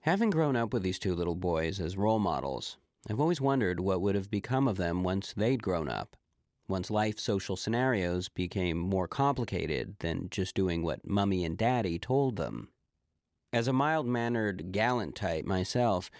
Having 0.00 0.30
grown 0.30 0.56
up 0.56 0.72
with 0.72 0.82
these 0.82 0.98
two 0.98 1.14
little 1.14 1.34
boys 1.34 1.80
as 1.80 1.96
role 1.96 2.18
models, 2.18 2.76
I've 3.08 3.20
always 3.20 3.40
wondered 3.40 3.80
what 3.80 4.00
would 4.00 4.14
have 4.14 4.30
become 4.30 4.68
of 4.68 4.76
them 4.76 5.02
once 5.02 5.32
they'd 5.32 5.62
grown 5.62 5.88
up, 5.88 6.16
once 6.70 6.90
life 6.90 7.18
social 7.18 7.56
scenarios 7.56 8.28
became 8.28 8.78
more 8.78 9.08
complicated 9.08 9.96
than 9.98 10.28
just 10.30 10.54
doing 10.54 10.82
what 10.82 11.06
Mummy 11.06 11.44
and 11.44 11.58
Daddy 11.58 11.98
told 11.98 12.36
them. 12.36 12.68
As 13.52 13.68
a 13.68 13.72
mild 13.72 14.06
mannered, 14.06 14.72
gallant 14.72 15.16
type 15.16 15.44
myself, 15.44 16.10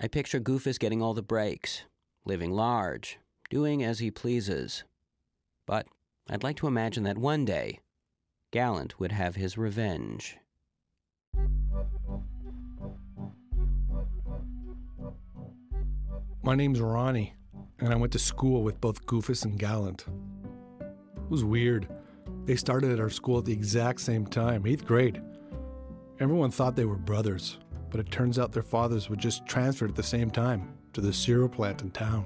I 0.00 0.08
picture 0.08 0.40
Goofus 0.40 0.78
getting 0.78 1.00
all 1.00 1.14
the 1.14 1.22
breaks, 1.22 1.84
living 2.24 2.50
large, 2.50 3.18
doing 3.48 3.82
as 3.84 4.00
he 4.00 4.10
pleases. 4.10 4.84
But 5.64 5.86
I'd 6.28 6.42
like 6.42 6.56
to 6.56 6.66
imagine 6.66 7.04
that 7.04 7.18
one 7.18 7.44
day, 7.44 7.80
Gallant 8.50 9.00
would 9.00 9.12
have 9.12 9.36
his 9.36 9.56
revenge. 9.56 10.36
My 16.42 16.54
name's 16.54 16.80
Ronnie, 16.80 17.34
and 17.82 17.92
I 17.92 17.96
went 17.96 18.12
to 18.12 18.18
school 18.18 18.62
with 18.62 18.80
both 18.80 19.04
Goofus 19.06 19.44
and 19.44 19.58
Gallant. 19.58 20.06
It 20.80 21.30
was 21.30 21.42
weird. 21.42 21.88
They 22.44 22.54
started 22.54 22.92
at 22.92 23.00
our 23.00 23.10
school 23.10 23.38
at 23.38 23.44
the 23.44 23.52
exact 23.52 24.00
same 24.00 24.24
time, 24.24 24.66
eighth 24.66 24.86
grade. 24.86 25.20
Everyone 26.20 26.52
thought 26.52 26.76
they 26.76 26.84
were 26.84 26.96
brothers, 26.96 27.58
but 27.90 27.98
it 27.98 28.08
turns 28.12 28.38
out 28.38 28.52
their 28.52 28.62
fathers 28.62 29.10
were 29.10 29.16
just 29.16 29.44
transferred 29.46 29.90
at 29.90 29.96
the 29.96 30.02
same 30.02 30.30
time 30.30 30.72
to 30.92 31.00
the 31.00 31.12
cereal 31.12 31.48
plant 31.48 31.82
in 31.82 31.90
town. 31.90 32.24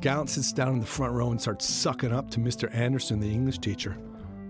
Gallant 0.00 0.28
sits 0.28 0.52
down 0.52 0.74
in 0.74 0.80
the 0.80 0.86
front 0.86 1.14
row 1.14 1.30
and 1.30 1.40
starts 1.40 1.66
sucking 1.66 2.12
up 2.12 2.30
to 2.32 2.38
Mr. 2.38 2.72
Anderson, 2.74 3.20
the 3.20 3.32
English 3.32 3.58
teacher. 3.58 3.96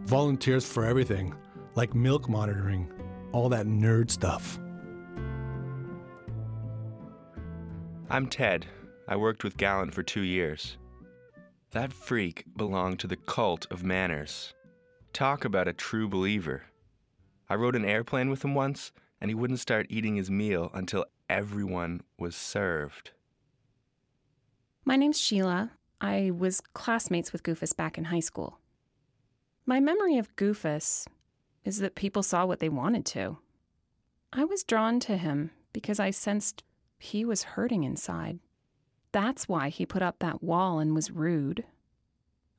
Volunteers 0.07 0.67
for 0.67 0.85
everything, 0.85 1.33
like 1.77 1.95
milk 1.95 2.29
monitoring, 2.29 2.91
all 3.31 3.49
that 3.49 3.67
nerd 3.67 4.11
stuff. 4.11 4.59
I'm 8.11 8.27
Ted. 8.27 8.67
I 9.09 9.17
worked 9.17 9.45
with 9.45 9.57
Gallant 9.57 9.95
for 9.95 10.03
two 10.03 10.23
years. 10.23 10.77
That 11.73 11.93
freak 11.93 12.45
belonged 12.57 13.01
to 13.01 13.07
the 13.07 13.17
cult 13.17 13.67
of 13.71 13.83
manners. 13.83 14.55
Talk 15.13 15.45
about 15.45 15.69
a 15.69 15.73
true 15.73 16.09
believer. 16.09 16.63
I 17.49 17.55
rode 17.55 17.77
an 17.77 17.85
airplane 17.85 18.31
with 18.31 18.45
him 18.45 18.55
once, 18.55 18.93
and 19.21 19.31
he 19.31 19.35
wouldn't 19.35 19.61
start 19.61 19.87
eating 19.91 20.17
his 20.17 20.31
meal 20.31 20.71
until 20.73 21.07
everyone 21.29 22.03
was 22.19 22.37
served. 22.37 23.11
My 24.85 24.97
name's 24.97 25.21
Sheila. 25.21 25.73
I 26.01 26.31
was 26.31 26.61
classmates 26.75 27.33
with 27.33 27.43
Goofus 27.43 27.77
back 27.77 27.97
in 27.97 28.05
high 28.05 28.21
school. 28.21 28.59
My 29.65 29.81
memory 29.81 30.19
of 30.19 30.35
Goofus 30.37 31.07
is 31.65 31.79
that 31.79 31.95
people 31.95 32.23
saw 32.23 32.45
what 32.45 32.59
they 32.59 32.69
wanted 32.69 33.07
to. 33.07 33.39
I 34.33 34.45
was 34.45 34.65
drawn 34.65 34.99
to 35.01 35.17
him 35.17 35.51
because 35.73 36.01
I 36.01 36.11
sensed 36.11 36.65
he 36.99 37.25
was 37.25 37.43
hurting 37.43 37.85
inside. 37.85 38.41
That's 39.13 39.47
why 39.47 39.69
he 39.69 39.85
put 39.85 40.03
up 40.03 40.19
that 40.21 40.43
wall 40.43 40.79
and 40.79 40.95
was 40.95 41.11
rude. 41.11 41.65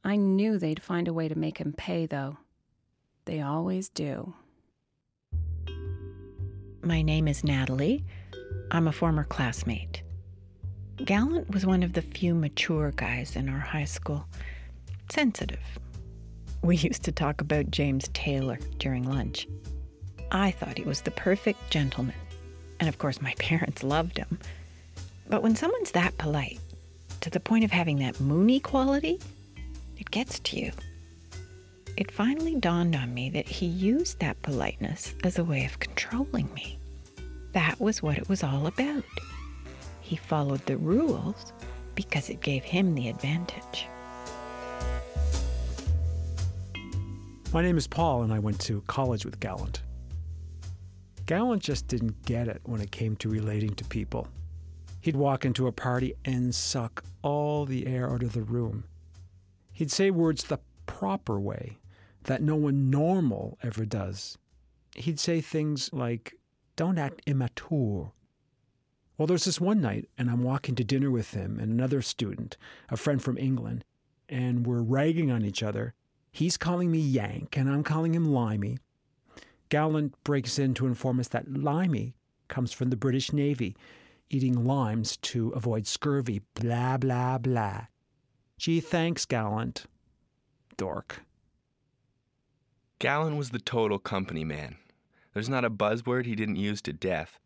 I 0.04 0.16
knew 0.16 0.58
they'd 0.58 0.82
find 0.82 1.08
a 1.08 1.14
way 1.14 1.28
to 1.28 1.38
make 1.38 1.58
him 1.58 1.74
pay, 1.74 2.06
though. 2.06 2.38
They 3.26 3.42
always 3.42 3.90
do. 3.90 4.36
My 6.84 7.02
name 7.02 7.28
is 7.28 7.44
Natalie. 7.44 8.04
I'm 8.70 8.88
a 8.88 8.92
former 8.92 9.24
classmate. 9.24 10.04
Gallant 10.98 11.50
was 11.50 11.66
one 11.66 11.82
of 11.82 11.94
the 11.94 12.02
few 12.02 12.36
mature 12.36 12.92
guys 12.96 13.36
in 13.36 13.50
our 13.50 13.60
high 13.60 13.86
school. 13.86 14.28
Sensitive. 15.10 15.80
We 16.62 16.76
used 16.90 17.04
to 17.04 17.12
talk 17.12 17.42
about 17.42 17.72
James 17.72 18.10
Taylor 18.14 18.60
during 18.78 19.10
lunch. 19.10 19.48
I 20.32 20.52
thought 20.52 20.78
he 20.78 20.84
was 20.84 21.02
the 21.02 21.12
perfect 21.12 21.72
gentleman. 21.72 22.16
And 22.80 22.90
of 22.90 23.00
course, 23.00 23.22
my 23.22 23.34
parents 23.40 23.84
loved 23.84 24.18
him. 24.18 24.38
But 25.30 25.42
when 25.42 25.56
someone's 25.56 25.92
that 25.92 26.18
polite, 26.18 26.60
to 27.22 27.30
the 27.30 27.40
point 27.40 27.64
of 27.64 27.72
having 27.72 28.00
that 28.00 28.20
moony 28.20 28.60
quality, 28.60 29.20
it 29.98 30.12
gets 30.12 30.40
to 30.40 30.58
you. 30.60 30.72
It 31.96 32.12
finally 32.12 32.56
dawned 32.56 32.96
on 32.96 33.14
me 33.14 33.30
that 33.30 33.48
he 33.48 33.66
used 33.66 34.20
that 34.20 34.42
politeness 34.42 35.14
as 35.24 35.38
a 35.38 35.44
way 35.44 35.64
of 35.66 35.80
controlling 35.80 36.52
me. 36.54 36.78
That 37.54 37.80
was 37.80 38.02
what 38.02 38.18
it 38.18 38.28
was 38.28 38.44
all 38.44 38.68
about. 38.68 39.04
He 40.02 40.16
followed 40.16 40.66
the 40.66 40.78
rules 40.78 41.54
because 41.96 42.30
it 42.30 42.42
gave 42.42 42.64
him 42.64 42.96
the 42.96 43.10
advantage. 43.10 43.88
My 47.54 47.62
name 47.62 47.78
is 47.78 47.86
Paul, 47.86 48.24
and 48.24 48.34
I 48.34 48.40
went 48.40 48.60
to 48.62 48.82
college 48.88 49.26
with 49.26 49.40
Gallant. 49.40 49.84
Gallant 51.28 51.62
just 51.62 51.88
didn't 51.88 52.26
get 52.26 52.48
it 52.48 52.60
when 52.64 52.82
it 52.82 52.92
came 52.92 53.16
to 53.18 53.30
relating 53.30 53.76
to 53.76 53.86
people. 53.86 54.28
He'd 55.04 55.18
walk 55.18 55.44
into 55.44 55.68
a 55.68 55.74
party 55.74 56.14
and 56.24 56.56
suck 56.56 57.04
all 57.24 57.66
the 57.66 57.88
air 57.88 58.10
out 58.10 58.24
of 58.24 58.32
the 58.32 58.42
room. 58.42 58.86
He'd 59.74 59.92
say 59.92 60.10
words 60.12 60.46
the 60.46 60.62
proper 60.86 61.42
way 61.42 61.80
that 62.24 62.42
no 62.42 62.56
one 62.56 62.90
normal 62.90 63.58
ever 63.62 63.84
does. 63.84 64.38
He'd 64.96 65.20
say 65.20 65.42
things 65.42 65.90
like, 65.92 66.36
don't 66.78 66.98
act 66.98 67.22
immature. 67.26 68.14
Well, 69.18 69.28
there's 69.28 69.44
this 69.44 69.60
one 69.60 69.82
night, 69.82 70.08
and 70.18 70.30
I'm 70.30 70.42
walking 70.42 70.76
to 70.76 70.86
dinner 70.86 71.12
with 71.12 71.32
him 71.34 71.60
and 71.60 71.74
another 71.74 72.02
student, 72.02 72.56
a 72.90 72.96
friend 72.96 73.22
from 73.22 73.38
England, 73.38 73.84
and 74.30 74.66
we're 74.66 74.82
ragging 74.82 75.32
on 75.32 75.44
each 75.44 75.64
other. 75.64 75.96
He's 76.32 76.56
calling 76.56 76.90
me 76.90 77.00
Yank, 77.00 77.58
and 77.58 77.70
I'm 77.70 77.84
calling 77.84 78.16
him 78.16 78.32
Limey. 78.32 78.78
Gallant 79.68 80.16
breaks 80.24 80.58
in 80.58 80.74
to 80.76 80.88
inform 80.88 81.20
us 81.20 81.28
that 81.28 81.52
limey 81.52 82.16
comes 82.48 82.72
from 82.72 82.90
the 82.90 82.96
British 82.96 83.34
Navy, 83.34 83.76
eating 84.34 84.66
limes 84.66 85.18
to 85.18 85.50
avoid 85.50 85.86
scurvy. 85.86 86.42
Blah, 86.56 86.98
blah, 86.98 87.38
blah. 87.38 87.86
Gee, 88.58 88.80
thanks, 88.80 89.26
Gallant. 89.26 89.86
Dork. 90.78 91.24
Gallant 93.00 93.38
was 93.38 93.50
the 93.50 93.60
total 93.60 94.00
company 94.00 94.44
man. 94.44 94.78
There's 95.34 95.50
not 95.50 95.66
a 95.66 95.70
buzzword 95.70 96.26
he 96.26 96.36
didn't 96.36 96.56
use 96.56 96.82
to 96.84 96.94
death. 96.94 97.40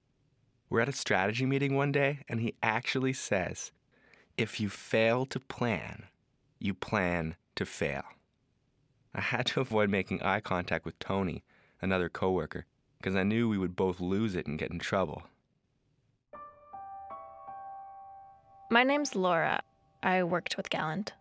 We're 0.69 0.81
at 0.81 0.89
a 0.89 0.93
strategy 0.93 1.45
meeting 1.45 1.75
one 1.75 1.91
day, 1.91 2.19
and 2.27 2.39
he 2.41 2.55
actually 2.61 3.13
says, 3.13 3.71
If 4.37 4.59
you 4.59 4.69
fail 4.69 5.25
to 5.27 5.39
plan, 5.39 6.03
you 6.59 6.73
plan 6.73 7.35
to 7.55 7.65
fail. 7.65 8.03
I 9.15 9.21
had 9.21 9.45
to 9.47 9.61
avoid 9.61 9.89
making 9.89 10.21
eye 10.21 10.41
contact 10.41 10.85
with 10.85 10.99
Tony 10.99 11.43
another 11.81 12.09
coworker, 12.09 12.65
because 12.97 13.15
I 13.15 13.23
knew 13.23 13.47
we 13.47 13.57
would 13.57 13.75
both 13.75 13.99
lose 13.99 14.35
it 14.35 14.47
and 14.47 14.59
get 14.59 14.71
in 14.71 14.79
trouble. 14.79 15.23
My 18.69 18.83
name's 18.83 19.15
Laura. 19.15 19.61
I 20.03 20.23
worked 20.23 20.57
with 20.57 20.69
Gallant. 20.69 21.13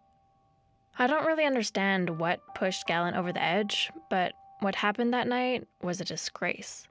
I 0.98 1.06
don't 1.06 1.24
really 1.24 1.44
understand 1.44 2.18
what 2.18 2.40
pushed 2.56 2.88
Gallant 2.88 3.16
over 3.16 3.32
the 3.32 3.42
edge, 3.42 3.92
but 4.10 4.32
what 4.58 4.74
happened 4.74 5.14
that 5.14 5.28
night 5.28 5.64
was 5.80 6.00
a 6.00 6.04
disgrace. 6.04 6.88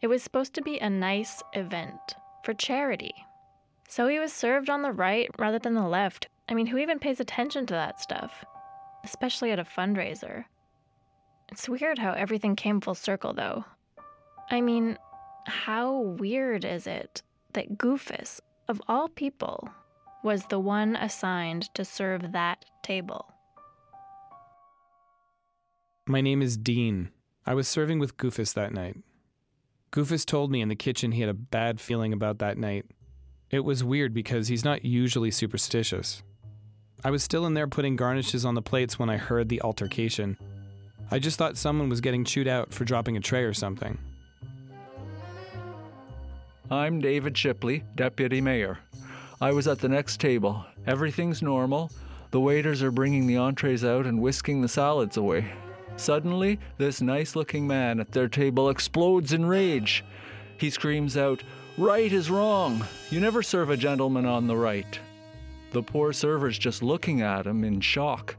It 0.00 0.06
was 0.06 0.22
supposed 0.22 0.54
to 0.54 0.62
be 0.62 0.78
a 0.78 0.88
nice 0.88 1.42
event 1.52 2.14
for 2.44 2.54
charity. 2.54 3.12
So 3.88 4.06
he 4.06 4.20
was 4.20 4.32
served 4.32 4.70
on 4.70 4.82
the 4.82 4.92
right 4.92 5.30
rather 5.36 5.58
than 5.58 5.74
the 5.74 5.88
left. 5.88 6.28
I 6.48 6.54
mean, 6.54 6.66
who 6.66 6.78
even 6.78 7.00
pays 7.00 7.18
attention 7.18 7.66
to 7.66 7.74
that 7.74 8.00
stuff? 8.00 8.44
Especially 9.02 9.50
at 9.50 9.58
a 9.58 9.64
fundraiser. 9.64 10.44
It's 11.48 11.68
weird 11.68 11.98
how 11.98 12.12
everything 12.12 12.54
came 12.54 12.80
full 12.80 12.94
circle, 12.94 13.32
though. 13.32 13.64
I 14.48 14.60
mean, 14.60 14.96
how 15.46 15.98
weird 15.98 16.64
is 16.64 16.86
it 16.86 17.22
that 17.54 17.78
Goofus, 17.78 18.40
of 18.68 18.80
all 18.86 19.08
people, 19.08 19.68
was 20.22 20.44
the 20.46 20.58
one 20.58 20.96
assigned 20.96 21.72
to 21.74 21.84
serve 21.84 22.32
that 22.32 22.64
table? 22.82 23.32
My 26.06 26.20
name 26.20 26.42
is 26.42 26.56
Dean. 26.56 27.10
I 27.46 27.54
was 27.54 27.68
serving 27.68 27.98
with 27.98 28.16
Goofus 28.16 28.54
that 28.54 28.72
night. 28.72 28.96
Goofus 29.92 30.24
told 30.24 30.50
me 30.50 30.60
in 30.60 30.68
the 30.68 30.74
kitchen 30.74 31.12
he 31.12 31.20
had 31.20 31.30
a 31.30 31.34
bad 31.34 31.80
feeling 31.80 32.12
about 32.12 32.38
that 32.38 32.58
night. 32.58 32.86
It 33.50 33.60
was 33.60 33.82
weird 33.82 34.12
because 34.12 34.48
he's 34.48 34.64
not 34.64 34.84
usually 34.84 35.30
superstitious. 35.30 36.22
I 37.04 37.10
was 37.10 37.22
still 37.22 37.46
in 37.46 37.54
there 37.54 37.68
putting 37.68 37.96
garnishes 37.96 38.44
on 38.44 38.54
the 38.54 38.62
plates 38.62 38.98
when 38.98 39.08
I 39.08 39.16
heard 39.16 39.48
the 39.48 39.62
altercation. 39.62 40.36
I 41.10 41.18
just 41.18 41.38
thought 41.38 41.56
someone 41.56 41.88
was 41.88 42.00
getting 42.00 42.24
chewed 42.24 42.48
out 42.48 42.74
for 42.74 42.84
dropping 42.84 43.16
a 43.16 43.20
tray 43.20 43.44
or 43.44 43.54
something. 43.54 43.96
I'm 46.70 47.00
David 47.00 47.38
Shipley, 47.38 47.84
Deputy 47.94 48.42
Mayor. 48.42 48.78
I 49.40 49.52
was 49.52 49.68
at 49.68 49.78
the 49.78 49.88
next 49.88 50.18
table. 50.18 50.64
Everything's 50.88 51.42
normal. 51.42 51.92
The 52.32 52.40
waiters 52.40 52.82
are 52.82 52.90
bringing 52.90 53.28
the 53.28 53.36
entrees 53.36 53.84
out 53.84 54.04
and 54.04 54.20
whisking 54.20 54.60
the 54.60 54.68
salads 54.68 55.16
away. 55.16 55.52
Suddenly, 55.96 56.58
this 56.76 57.00
nice 57.00 57.36
looking 57.36 57.64
man 57.64 58.00
at 58.00 58.10
their 58.10 58.28
table 58.28 58.68
explodes 58.68 59.32
in 59.32 59.46
rage. 59.46 60.04
He 60.56 60.70
screams 60.70 61.16
out, 61.16 61.44
Right 61.76 62.12
is 62.12 62.32
wrong. 62.32 62.84
You 63.10 63.20
never 63.20 63.44
serve 63.44 63.70
a 63.70 63.76
gentleman 63.76 64.26
on 64.26 64.48
the 64.48 64.56
right. 64.56 64.98
The 65.70 65.84
poor 65.84 66.12
server's 66.12 66.58
just 66.58 66.82
looking 66.82 67.22
at 67.22 67.46
him 67.46 67.62
in 67.62 67.80
shock. 67.80 68.34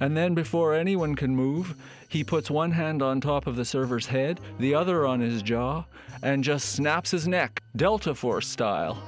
And 0.00 0.14
then, 0.14 0.34
before 0.34 0.74
anyone 0.74 1.14
can 1.14 1.34
move, 1.34 1.74
he 2.08 2.24
puts 2.24 2.50
one 2.50 2.72
hand 2.72 3.00
on 3.00 3.22
top 3.22 3.46
of 3.46 3.56
the 3.56 3.64
server's 3.64 4.06
head, 4.06 4.38
the 4.58 4.74
other 4.74 5.06
on 5.06 5.20
his 5.20 5.40
jaw, 5.40 5.84
and 6.22 6.44
just 6.44 6.72
snaps 6.72 7.10
his 7.10 7.26
neck, 7.26 7.62
Delta 7.74 8.14
Force 8.14 8.48
style. 8.48 9.02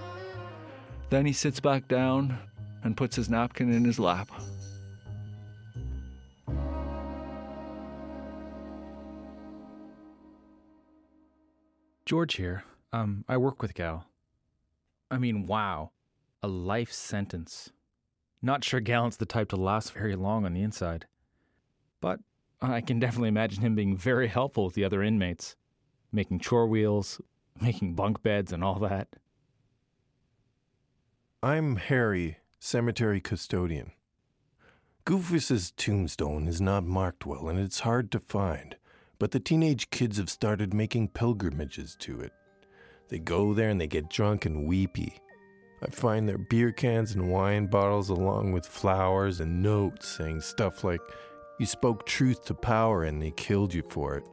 Then 1.14 1.26
he 1.26 1.32
sits 1.32 1.60
back 1.60 1.86
down 1.86 2.36
and 2.82 2.96
puts 2.96 3.14
his 3.14 3.30
napkin 3.30 3.72
in 3.72 3.84
his 3.84 4.00
lap. 4.00 4.28
George 12.04 12.34
here. 12.34 12.64
Um, 12.92 13.24
I 13.28 13.36
work 13.36 13.62
with 13.62 13.74
Gal. 13.74 14.08
I 15.08 15.18
mean, 15.18 15.46
wow. 15.46 15.92
A 16.42 16.48
life 16.48 16.90
sentence. 16.90 17.70
Not 18.42 18.64
sure 18.64 18.80
Gallant's 18.80 19.16
the 19.16 19.24
type 19.24 19.50
to 19.50 19.56
last 19.56 19.92
very 19.92 20.16
long 20.16 20.44
on 20.44 20.54
the 20.54 20.62
inside. 20.62 21.06
But 22.00 22.18
I 22.60 22.80
can 22.80 22.98
definitely 22.98 23.28
imagine 23.28 23.62
him 23.62 23.76
being 23.76 23.96
very 23.96 24.26
helpful 24.26 24.64
with 24.64 24.74
the 24.74 24.84
other 24.84 25.00
inmates, 25.00 25.54
making 26.10 26.40
chore 26.40 26.66
wheels, 26.66 27.20
making 27.60 27.94
bunk 27.94 28.20
beds, 28.24 28.52
and 28.52 28.64
all 28.64 28.80
that. 28.80 29.14
I'm 31.44 31.76
Harry, 31.76 32.38
cemetery 32.58 33.20
custodian. 33.20 33.92
Goofus's 35.04 35.72
tombstone 35.72 36.48
is 36.48 36.58
not 36.58 36.86
marked 36.86 37.26
well 37.26 37.50
and 37.50 37.58
it's 37.58 37.80
hard 37.80 38.10
to 38.12 38.18
find, 38.18 38.76
but 39.18 39.32
the 39.32 39.40
teenage 39.40 39.90
kids 39.90 40.16
have 40.16 40.30
started 40.30 40.72
making 40.72 41.08
pilgrimages 41.08 41.98
to 42.00 42.18
it. 42.22 42.32
They 43.10 43.18
go 43.18 43.52
there 43.52 43.68
and 43.68 43.78
they 43.78 43.86
get 43.86 44.08
drunk 44.08 44.46
and 44.46 44.66
weepy. 44.66 45.20
I 45.82 45.90
find 45.90 46.26
their 46.26 46.38
beer 46.38 46.72
cans 46.72 47.12
and 47.12 47.30
wine 47.30 47.66
bottles 47.66 48.08
along 48.08 48.52
with 48.52 48.64
flowers 48.64 49.40
and 49.40 49.62
notes 49.62 50.08
saying 50.08 50.40
stuff 50.40 50.82
like, 50.82 51.02
You 51.58 51.66
spoke 51.66 52.06
truth 52.06 52.46
to 52.46 52.54
power 52.54 53.04
and 53.04 53.20
they 53.20 53.32
killed 53.32 53.74
you 53.74 53.82
for 53.90 54.16
it. 54.16 54.24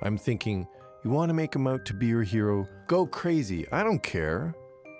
I'm 0.00 0.16
thinking, 0.16 0.68
You 1.02 1.10
want 1.10 1.28
to 1.28 1.34
make 1.34 1.50
them 1.50 1.66
out 1.66 1.84
to 1.86 1.92
be 1.92 2.06
your 2.06 2.22
hero? 2.22 2.68
Go 2.86 3.04
crazy. 3.04 3.66
I 3.72 3.82
don't 3.82 4.00
care. 4.00 4.54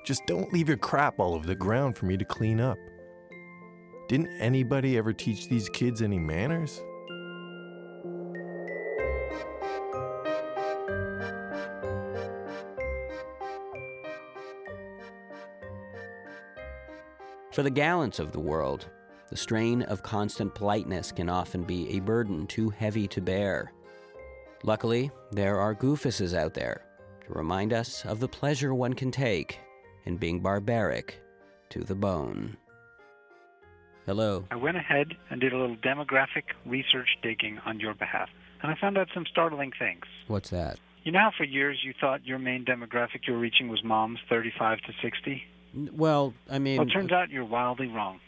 Just 0.06 0.24
don't 0.26 0.52
leave 0.52 0.68
your 0.68 0.76
crap 0.76 1.18
all 1.18 1.34
over 1.34 1.48
the 1.48 1.56
ground 1.56 1.98
for 1.98 2.06
me 2.06 2.16
to 2.16 2.24
clean 2.24 2.60
up. 2.60 2.78
Didn't 4.06 4.40
anybody 4.40 4.96
ever 4.96 5.12
teach 5.12 5.48
these 5.48 5.68
kids 5.68 6.00
any 6.00 6.16
manners? 6.16 6.80
For 17.50 17.64
the 17.64 17.70
gallants 17.70 18.20
of 18.20 18.30
the 18.30 18.38
world, 18.38 18.86
the 19.28 19.36
strain 19.36 19.82
of 19.82 20.04
constant 20.04 20.54
politeness 20.54 21.10
can 21.10 21.28
often 21.28 21.64
be 21.64 21.96
a 21.96 22.00
burden 22.00 22.46
too 22.46 22.70
heavy 22.70 23.08
to 23.08 23.20
bear. 23.20 23.72
Luckily, 24.62 25.10
there 25.32 25.58
are 25.58 25.74
goofuses 25.74 26.32
out 26.32 26.54
there 26.54 26.82
to 27.26 27.32
remind 27.32 27.72
us 27.72 28.04
of 28.04 28.20
the 28.20 28.28
pleasure 28.28 28.72
one 28.72 28.92
can 28.92 29.10
take 29.10 29.58
in 30.06 30.16
being 30.16 30.40
barbaric 30.40 31.20
to 31.70 31.80
the 31.84 31.94
bone. 31.94 32.56
Hello. 34.06 34.44
I 34.50 34.56
went 34.56 34.76
ahead 34.76 35.08
and 35.30 35.40
did 35.40 35.52
a 35.52 35.58
little 35.58 35.76
demographic 35.76 36.44
research 36.64 37.08
digging 37.22 37.58
on 37.66 37.80
your 37.80 37.92
behalf, 37.94 38.28
and 38.62 38.70
I 38.70 38.76
found 38.80 38.96
out 38.96 39.08
some 39.12 39.26
startling 39.30 39.72
things. 39.78 40.04
What's 40.28 40.50
that? 40.50 40.78
You 41.02 41.12
know 41.12 41.18
how 41.20 41.32
for 41.36 41.44
years 41.44 41.80
you 41.84 41.92
thought 42.00 42.24
your 42.24 42.38
main 42.38 42.64
demographic 42.64 43.26
you 43.26 43.32
were 43.34 43.38
reaching 43.38 43.68
was 43.68 43.82
moms 43.84 44.18
35 44.28 44.78
to 44.86 44.92
60? 45.02 45.42
Well, 45.92 46.34
I 46.50 46.58
mean, 46.58 46.78
well, 46.78 46.86
it 46.86 46.90
turns 46.90 47.12
out 47.12 47.30
you're 47.30 47.44
wildly 47.44 47.88
wrong. 47.88 48.20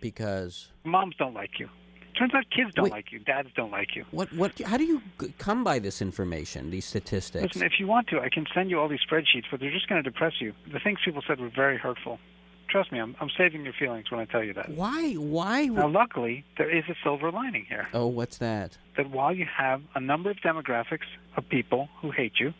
because 0.00 0.70
Moms 0.84 1.14
don't 1.16 1.34
like 1.34 1.58
you. 1.58 1.68
Turns 2.18 2.34
out 2.34 2.44
kids 2.54 2.72
don't 2.74 2.84
Wait. 2.84 2.92
like 2.92 3.12
you. 3.12 3.18
Dads 3.20 3.48
don't 3.56 3.70
like 3.70 3.96
you. 3.96 4.04
what? 4.10 4.32
What? 4.34 4.58
How 4.60 4.76
do 4.76 4.84
you 4.84 5.00
come 5.38 5.64
by 5.64 5.78
this 5.78 6.02
information? 6.02 6.70
These 6.70 6.84
statistics? 6.84 7.54
Listen, 7.54 7.62
if 7.62 7.72
you 7.78 7.86
want 7.86 8.08
to, 8.08 8.20
I 8.20 8.28
can 8.28 8.46
send 8.54 8.70
you 8.70 8.78
all 8.78 8.88
these 8.88 9.00
spreadsheets, 9.10 9.44
but 9.50 9.60
they're 9.60 9.70
just 9.70 9.88
going 9.88 10.02
to 10.02 10.08
depress 10.08 10.34
you. 10.40 10.52
The 10.72 10.78
things 10.78 10.98
people 11.04 11.22
said 11.26 11.40
were 11.40 11.50
very 11.54 11.78
hurtful. 11.78 12.18
Trust 12.68 12.90
me, 12.92 12.98
I'm, 13.00 13.14
I'm 13.20 13.28
saving 13.36 13.64
your 13.64 13.74
feelings 13.78 14.10
when 14.10 14.20
I 14.20 14.24
tell 14.24 14.42
you 14.42 14.54
that. 14.54 14.70
Why? 14.70 15.14
Why? 15.14 15.66
Now, 15.66 15.88
luckily, 15.88 16.44
there 16.56 16.70
is 16.74 16.84
a 16.88 16.94
silver 17.02 17.30
lining 17.30 17.66
here. 17.68 17.86
Oh, 17.92 18.06
what's 18.06 18.38
that? 18.38 18.78
That 18.96 19.10
while 19.10 19.34
you 19.34 19.46
have 19.58 19.82
a 19.94 20.00
number 20.00 20.30
of 20.30 20.38
demographics 20.38 21.06
of 21.36 21.46
people 21.48 21.88
who 22.00 22.10
hate 22.10 22.32
you, 22.40 22.54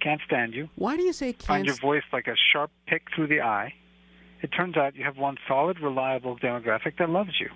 can't 0.00 0.20
stand 0.26 0.52
you, 0.54 0.68
Why 0.74 0.96
do 0.96 1.02
you 1.02 1.12
say 1.12 1.32
find 1.32 1.64
can't? 1.64 1.66
your 1.66 1.76
voice 1.76 2.02
like 2.12 2.26
a 2.26 2.34
sharp 2.52 2.72
pick 2.88 3.02
through 3.14 3.28
the 3.28 3.40
eye, 3.40 3.72
it 4.42 4.48
turns 4.48 4.76
out 4.76 4.96
you 4.96 5.04
have 5.04 5.16
one 5.16 5.36
solid, 5.46 5.78
reliable 5.80 6.36
demographic 6.36 6.98
that 6.98 7.08
loves 7.08 7.38
you. 7.38 7.48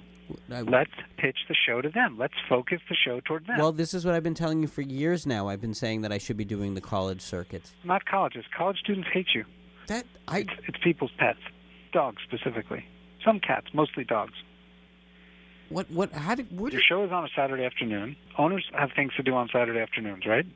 I- 0.50 0.60
Let's 0.62 0.90
pitch 1.18 1.36
the 1.48 1.54
show 1.54 1.80
to 1.80 1.88
them. 1.88 2.16
Let's 2.18 2.34
focus 2.48 2.80
the 2.88 2.96
show 2.96 3.20
toward 3.20 3.46
them. 3.46 3.58
Well, 3.58 3.72
this 3.72 3.94
is 3.94 4.04
what 4.04 4.14
I've 4.14 4.22
been 4.22 4.34
telling 4.34 4.60
you 4.60 4.68
for 4.68 4.82
years 4.82 5.26
now. 5.26 5.48
I've 5.48 5.60
been 5.60 5.74
saying 5.74 6.02
that 6.02 6.12
I 6.12 6.18
should 6.18 6.36
be 6.36 6.44
doing 6.44 6.74
the 6.74 6.80
college 6.80 7.20
circuit. 7.20 7.72
Not 7.84 8.04
colleges. 8.06 8.44
College 8.56 8.78
students 8.78 9.08
hate 9.12 9.28
you. 9.34 9.44
That 9.86 10.04
I. 10.26 10.40
It's, 10.40 10.50
it's 10.68 10.78
people's 10.82 11.12
pets, 11.18 11.38
dogs 11.92 12.22
specifically. 12.24 12.84
Some 13.24 13.40
cats, 13.40 13.68
mostly 13.72 14.04
dogs. 14.04 14.34
What? 15.68 15.90
What? 15.90 16.12
How 16.12 16.34
did? 16.34 16.56
What 16.56 16.72
Your 16.72 16.82
show 16.82 17.04
is 17.04 17.10
on 17.12 17.24
a 17.24 17.28
Saturday 17.34 17.64
afternoon. 17.64 18.16
Owners 18.38 18.64
have 18.74 18.90
things 18.94 19.12
to 19.16 19.22
do 19.22 19.34
on 19.34 19.48
Saturday 19.52 19.80
afternoons, 19.80 20.24
right? 20.26 20.46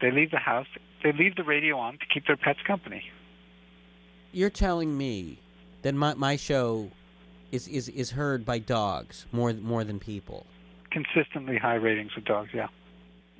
They 0.00 0.10
leave 0.10 0.30
the 0.30 0.38
house. 0.38 0.66
They 1.02 1.12
leave 1.12 1.36
the 1.36 1.44
radio 1.44 1.76
on 1.78 1.94
to 1.98 2.06
keep 2.12 2.26
their 2.26 2.36
pets 2.36 2.60
company. 2.66 3.02
You're 4.32 4.50
telling 4.50 4.96
me 4.96 5.40
that 5.82 5.94
my 5.94 6.14
my 6.14 6.36
show 6.36 6.90
is 7.52 7.68
is 7.68 7.88
is 7.88 8.10
heard 8.12 8.44
by 8.44 8.58
dogs 8.58 9.26
more 9.32 9.52
more 9.54 9.84
than 9.84 9.98
people. 9.98 10.46
Consistently 10.90 11.58
high 11.58 11.74
ratings 11.74 12.14
with 12.14 12.24
dogs, 12.24 12.50
yeah. 12.54 12.68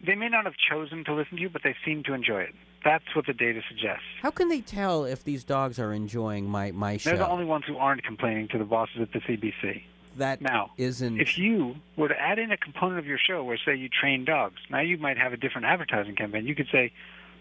They 0.06 0.14
may 0.14 0.28
not 0.28 0.44
have 0.44 0.54
chosen 0.70 1.04
to 1.04 1.14
listen 1.14 1.36
to 1.36 1.42
you, 1.42 1.48
but 1.48 1.62
they 1.64 1.74
seem 1.84 2.02
to 2.04 2.14
enjoy 2.14 2.42
it. 2.42 2.54
That's 2.84 3.04
what 3.16 3.26
the 3.26 3.32
data 3.32 3.60
suggests. 3.68 4.04
How 4.22 4.30
can 4.30 4.48
they 4.48 4.60
tell 4.60 5.04
if 5.04 5.24
these 5.24 5.42
dogs 5.42 5.78
are 5.80 5.92
enjoying 5.92 6.48
my 6.48 6.70
my 6.72 6.96
show? 6.96 7.10
They're 7.10 7.18
the 7.18 7.28
only 7.28 7.44
ones 7.44 7.64
who 7.66 7.76
aren't 7.76 8.04
complaining 8.04 8.48
to 8.48 8.58
the 8.58 8.64
bosses 8.64 9.00
at 9.00 9.12
the 9.12 9.20
CBC. 9.20 9.82
that 10.16 10.40
Now, 10.40 10.70
isn't. 10.76 11.20
if 11.20 11.36
you 11.38 11.76
were 11.96 12.08
to 12.08 12.20
add 12.20 12.38
in 12.38 12.52
a 12.52 12.56
component 12.56 12.98
of 12.98 13.06
your 13.06 13.18
show 13.18 13.42
where, 13.44 13.58
say, 13.64 13.74
you 13.76 13.88
train 13.88 14.24
dogs, 14.24 14.56
now 14.70 14.80
you 14.80 14.96
might 14.98 15.18
have 15.18 15.32
a 15.32 15.36
different 15.36 15.66
advertising 15.66 16.14
campaign. 16.16 16.46
You 16.46 16.54
could 16.54 16.68
say, 16.72 16.92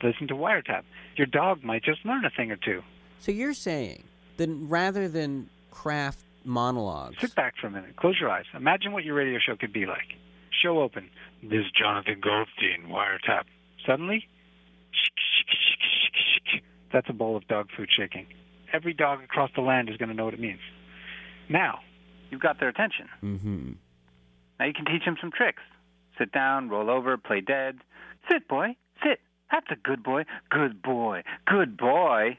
listen 0.03 0.27
to 0.27 0.36
Wiretap. 0.36 0.84
Your 1.15 1.27
dog 1.27 1.63
might 1.63 1.84
just 1.84 2.03
learn 2.06 2.25
a 2.25 2.30
thing 2.30 2.51
or 2.51 2.56
two. 2.58 2.82
So 3.19 3.32
you're 3.32 3.53
saying 3.53 4.03
that 4.38 4.49
rather 4.49 5.08
than 5.08 5.49
craft 5.71 6.19
monologues, 6.43 7.17
Sit 7.19 7.36
back 7.36 7.56
for 7.60 7.67
a 7.67 7.71
minute. 7.71 7.95
Close 7.95 8.17
your 8.19 8.30
eyes. 8.30 8.45
Imagine 8.56 8.91
what 8.91 9.04
your 9.04 9.15
radio 9.15 9.39
show 9.39 9.56
could 9.56 9.73
be 9.73 9.86
like. 9.86 10.15
Show 10.63 10.80
open. 10.80 11.10
This 11.43 11.60
is 11.60 11.71
Jonathan 11.78 12.19
Goldstein, 12.21 12.89
Wiretap. 12.89 13.43
Suddenly, 13.86 14.28
that's 16.91 17.08
a 17.10 17.13
bowl 17.13 17.36
of 17.36 17.47
dog 17.47 17.67
food 17.76 17.89
shaking. 17.95 18.28
Every 18.73 18.93
dog 18.93 19.23
across 19.23 19.52
the 19.56 19.62
land 19.62 19.89
is 19.89 19.97
going 19.97 20.10
to 20.10 20.15
know 20.15 20.26
what 20.26 20.34
it 20.34 20.39
means. 20.39 20.60
Now, 21.50 21.80
you've 22.30 22.41
got 22.41 22.60
their 22.60 22.69
attention. 22.69 23.08
Mm-hmm. 23.23 23.71
Now 24.60 24.65
you 24.65 24.73
can 24.73 24.86
teach 24.86 25.06
them 25.06 25.17
some 25.21 25.32
tricks. 25.32 25.62
Sit 26.17 26.32
down, 26.32 26.69
roll 26.69 26.89
over, 26.89 27.17
play 27.17 27.41
dead. 27.41 27.78
Sit, 28.30 28.47
boy, 28.47 28.76
sit. 29.04 29.19
That's 29.52 29.67
a 29.71 29.76
good 29.76 30.04
boy. 30.04 30.23
Good 30.50 30.82
boy. 30.82 31.23
Good 31.45 31.78
boy. 31.78 32.38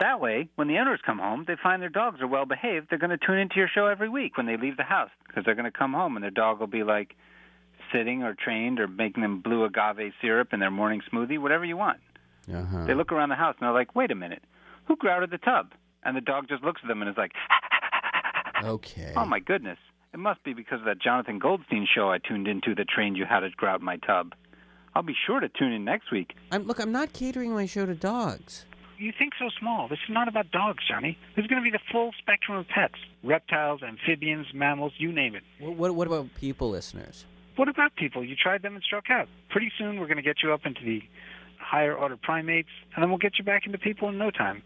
That 0.00 0.20
way, 0.20 0.48
when 0.56 0.66
the 0.68 0.78
owners 0.78 1.00
come 1.06 1.18
home, 1.18 1.44
they 1.46 1.54
find 1.62 1.80
their 1.80 1.88
dogs 1.88 2.20
are 2.20 2.26
well 2.26 2.46
behaved. 2.46 2.88
They're 2.90 2.98
going 2.98 3.16
to 3.16 3.26
tune 3.26 3.38
into 3.38 3.56
your 3.56 3.68
show 3.72 3.86
every 3.86 4.08
week 4.08 4.36
when 4.36 4.46
they 4.46 4.56
leave 4.56 4.76
the 4.76 4.82
house 4.82 5.10
because 5.26 5.44
they're 5.44 5.54
going 5.54 5.70
to 5.70 5.76
come 5.78 5.92
home 5.92 6.16
and 6.16 6.22
their 6.22 6.30
dog 6.32 6.58
will 6.58 6.66
be 6.66 6.82
like 6.82 7.14
sitting 7.92 8.22
or 8.22 8.34
trained 8.34 8.80
or 8.80 8.88
making 8.88 9.22
them 9.22 9.40
blue 9.40 9.64
agave 9.64 10.12
syrup 10.20 10.52
in 10.52 10.58
their 10.58 10.70
morning 10.70 11.00
smoothie, 11.12 11.38
whatever 11.38 11.64
you 11.64 11.76
want. 11.76 11.98
Uh-huh. 12.52 12.84
They 12.86 12.94
look 12.94 13.12
around 13.12 13.28
the 13.28 13.36
house 13.36 13.54
and 13.60 13.66
they're 13.66 13.74
like, 13.74 13.94
wait 13.94 14.10
a 14.10 14.16
minute, 14.16 14.42
who 14.86 14.96
grouted 14.96 15.30
the 15.30 15.38
tub? 15.38 15.72
And 16.02 16.16
the 16.16 16.20
dog 16.20 16.48
just 16.48 16.62
looks 16.64 16.80
at 16.82 16.88
them 16.88 17.00
and 17.00 17.08
is 17.10 17.16
like, 17.16 17.32
Okay. 18.64 19.12
Oh 19.16 19.24
my 19.24 19.38
goodness. 19.38 19.78
It 20.12 20.18
must 20.18 20.42
be 20.44 20.54
because 20.54 20.80
of 20.80 20.86
that 20.86 21.00
Jonathan 21.00 21.38
Goldstein 21.38 21.86
show 21.92 22.10
I 22.10 22.18
tuned 22.18 22.46
into 22.46 22.74
that 22.76 22.88
trained 22.88 23.16
you 23.16 23.24
how 23.24 23.40
to 23.40 23.50
grout 23.50 23.80
my 23.82 23.96
tub. 23.96 24.34
I'll 24.94 25.02
be 25.02 25.14
sure 25.26 25.40
to 25.40 25.48
tune 25.48 25.72
in 25.72 25.84
next 25.84 26.12
week. 26.12 26.34
I'm, 26.52 26.64
look, 26.64 26.78
I'm 26.78 26.92
not 26.92 27.12
catering 27.12 27.52
my 27.52 27.66
show 27.66 27.84
to 27.84 27.94
dogs. 27.94 28.64
You 28.98 29.12
think 29.16 29.32
so 29.38 29.48
small. 29.58 29.88
This 29.88 29.98
is 30.08 30.12
not 30.12 30.28
about 30.28 30.50
dogs, 30.50 30.84
Johnny. 30.88 31.18
This 31.36 31.44
is 31.44 31.48
going 31.48 31.62
to 31.62 31.64
be 31.64 31.76
the 31.76 31.82
full 31.90 32.12
spectrum 32.18 32.58
of 32.58 32.68
pets 32.68 32.94
reptiles, 33.22 33.82
amphibians, 33.82 34.46
mammals, 34.52 34.92
you 34.98 35.10
name 35.10 35.34
it. 35.34 35.42
What, 35.58 35.76
what, 35.76 35.94
what 35.94 36.06
about 36.06 36.34
people 36.34 36.70
listeners? 36.70 37.24
What 37.56 37.68
about 37.68 37.94
people? 37.96 38.24
You 38.24 38.36
tried 38.36 38.62
them 38.62 38.74
and 38.74 38.82
struck 38.84 39.10
out. 39.10 39.28
Pretty 39.48 39.72
soon 39.78 39.98
we're 39.98 40.06
going 40.06 40.18
to 40.18 40.22
get 40.22 40.42
you 40.42 40.52
up 40.52 40.66
into 40.66 40.84
the 40.84 41.02
higher 41.58 41.94
order 41.94 42.16
primates, 42.16 42.68
and 42.94 43.02
then 43.02 43.08
we'll 43.08 43.18
get 43.18 43.38
you 43.38 43.44
back 43.44 43.66
into 43.66 43.78
people 43.78 44.08
in 44.08 44.18
no 44.18 44.30
time. 44.30 44.62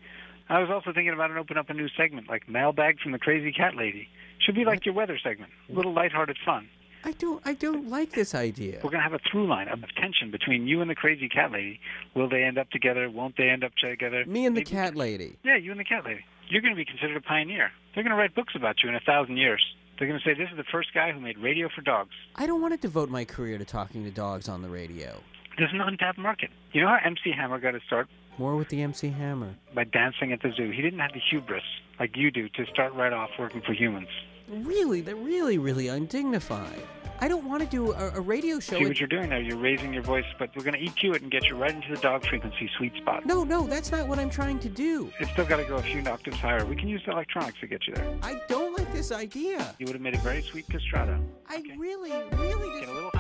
I 0.49 0.61
was 0.61 0.71
also 0.71 0.93
thinking 0.93 1.13
about 1.13 1.31
an 1.31 1.37
open 1.37 1.59
up 1.59 1.69
a 1.69 1.75
new 1.75 1.89
segment 1.97 2.29
like 2.29 2.49
Mailbag 2.49 3.01
from 3.01 3.13
the 3.13 3.19
Crazy 3.19 3.53
Cat 3.53 3.77
Lady. 3.77 4.09
Should 4.41 4.55
be 4.55 4.65
like 4.65 4.87
your 4.87 4.95
weather 4.95 5.19
segment. 5.23 5.53
A 5.69 5.73
little 5.73 5.93
lighthearted 5.93 6.39
fun. 6.45 6.69
I 7.05 7.13
don't. 7.13 7.41
I 7.45 7.55
don't 7.55 7.89
like 7.89 8.13
this 8.13 8.35
idea. 8.35 8.77
We're 8.77 8.91
going 8.91 9.03
to 9.03 9.11
have 9.11 9.15
a 9.15 9.21
through 9.31 9.47
line 9.49 9.69
of 9.69 9.81
tension 9.97 10.31
between 10.31 10.67
you 10.67 10.81
and 10.81 10.91
the 10.91 10.95
crazy 10.95 11.29
cat 11.29 11.53
lady. 11.53 11.81
Will 12.15 12.29
they 12.29 12.43
end 12.43 12.59
up 12.59 12.71
together? 12.71 13.09
Won't 13.09 13.37
they 13.37 13.49
end 13.49 13.65
up 13.65 13.73
together? 13.77 14.25
Me 14.27 14.47
and 14.47 14.57
the 14.57 14.65
cat 14.65 14.97
lady. 14.97 15.37
Yeah, 15.45 15.57
you 15.57 15.71
and 15.71 15.81
the 15.81 15.85
cat 15.85 16.05
lady. 16.05 16.25
You're 16.49 16.63
going 16.63 16.75
to 16.75 16.77
be 16.77 16.85
considered 16.85 17.17
a 17.17 17.21
pioneer. 17.21 17.71
They're 17.95 18.03
going 18.03 18.15
to 18.15 18.17
write 18.17 18.35
books 18.35 18.55
about 18.57 18.77
you 18.83 18.89
in 18.89 18.95
a 18.95 19.01
thousand 19.01 19.37
years. 19.37 19.63
They're 19.99 20.09
going 20.09 20.19
to 20.19 20.25
say 20.25 20.35
this 20.35 20.49
is 20.51 20.57
the 20.57 20.65
first 20.71 20.95
guy 20.95 21.13
who 21.13 21.21
made 21.21 21.39
radio 21.39 21.69
for 21.75 21.83
dogs. 21.83 22.15
I 22.37 22.47
don't 22.47 22.63
want 22.63 22.73
to 22.73 22.79
devote 22.79 23.11
my 23.11 23.25
career 23.25 23.59
to 23.59 23.65
talking 23.65 24.05
to 24.05 24.11
dogs 24.11 24.49
on 24.49 24.63
the 24.63 24.69
radio. 24.69 25.21
There's 25.59 25.73
an 25.73 25.81
untapped 25.81 26.19
market. 26.19 26.51
You 26.73 26.83
know 26.83 26.89
how 26.89 26.99
MC 27.05 27.33
Hammer 27.37 27.59
got 27.59 27.75
his 27.75 27.83
start? 27.87 28.09
More 28.39 28.55
with 28.55 28.69
the 28.69 28.81
MC 28.81 29.09
Hammer. 29.09 29.57
By 29.75 29.85
dancing 29.85 30.33
at 30.33 30.41
the 30.41 30.53
zoo. 30.57 30.71
He 30.71 30.81
didn't 30.83 31.01
have 31.01 31.13
the 31.13 31.21
hubris 31.31 31.65
like 31.99 32.17
you 32.17 32.31
do 32.31 32.49
to 32.51 32.67
start 32.67 32.95
right 32.95 33.13
off 33.13 33.31
working 33.39 33.61
for 33.61 33.73
humans. 33.73 34.09
Really, 34.49 35.01
they're 35.01 35.17
really, 35.17 35.59
really 35.59 35.89
undignified. 35.89 36.83
I 37.21 37.27
don't 37.27 37.45
want 37.49 37.63
to 37.63 37.69
do 37.69 37.93
a, 37.93 38.13
a 38.15 38.21
radio 38.21 38.61
show. 38.61 38.79
See 38.79 38.87
what 38.87 39.01
you're 39.01 39.09
doing 39.09 39.31
there? 39.31 39.41
You're 39.41 39.57
raising 39.59 39.93
your 39.93 40.05
voice, 40.05 40.25
but 40.39 40.51
we're 40.55 40.63
going 40.63 40.75
to 40.75 40.91
EQ 40.91 41.17
it 41.17 41.23
and 41.23 41.31
get 41.31 41.49
you 41.49 41.57
right 41.57 41.75
into 41.75 41.93
the 41.93 42.01
dog 42.01 42.25
frequency 42.25 42.71
sweet 42.77 42.95
spot. 42.97 43.27
No, 43.27 43.43
no, 43.43 43.67
that's 43.67 43.91
not 43.91 44.07
what 44.07 44.21
I'm 44.21 44.31
trying 44.31 44.61
to 44.61 44.69
do. 44.69 45.13
It's 45.19 45.31
still 45.33 45.45
got 45.45 45.57
to 45.57 45.65
go 45.65 45.77
a 45.77 45.83
few 45.83 46.01
octaves 46.03 46.39
higher. 46.39 46.65
We 46.65 46.77
can 46.77 46.89
use 46.89 47.03
the 47.05 47.13
electronics 47.13 47.59
to 47.61 47.67
get 47.67 47.87
you 47.89 47.95
there. 47.95 48.17
I 48.23 48.41
don't 48.49 48.79
like 48.79 48.93
this 48.93 49.11
idea. 49.11 49.75
You 49.81 49.87
would 49.87 49.97
have 49.97 50.03
made 50.03 50.15
a 50.15 50.19
very 50.19 50.43
sweet 50.43 50.69
castrato. 50.69 51.21
I 51.49 51.63
really, 51.77 52.13
really 52.35 52.69
Get 52.81 52.89
a 52.89 52.93
little 52.93 53.11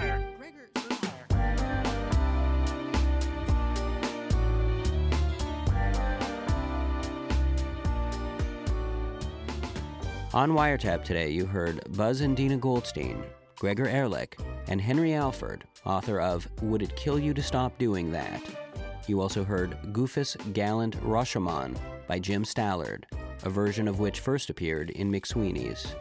On 10.35 10.51
Wiretap 10.51 11.05
today, 11.05 11.31
you 11.31 11.47
heard 11.47 11.81
Buzz 11.97 12.21
and 12.21 12.37
Dina 12.37 12.59
Goldstein, 12.59 13.25
Gregor 13.57 13.89
Ehrlich, 13.89 14.39
and 14.67 14.79
Henry 14.79 15.15
Alford, 15.15 15.65
author 15.87 16.21
of 16.21 16.47
Would 16.61 16.83
It 16.83 16.95
Kill 16.97 17.19
You 17.19 17.33
to 17.33 17.43
Stop 17.43 17.79
Doing 17.79 18.13
That? 18.13 18.43
You 19.07 19.23
also 19.23 19.43
heard 19.43 19.79
Goofus 19.91 20.37
Gallant 20.53 21.01
Rashomon 21.03 21.79
by 22.07 22.19
Jim 22.19 22.45
Stallard, 22.45 23.05
a 23.45 23.49
version 23.49 23.89
of 23.89 24.01
which 24.01 24.21
first 24.21 24.51
appeared 24.51 24.91
in 24.91 25.11
McSweeney's. 25.11 25.95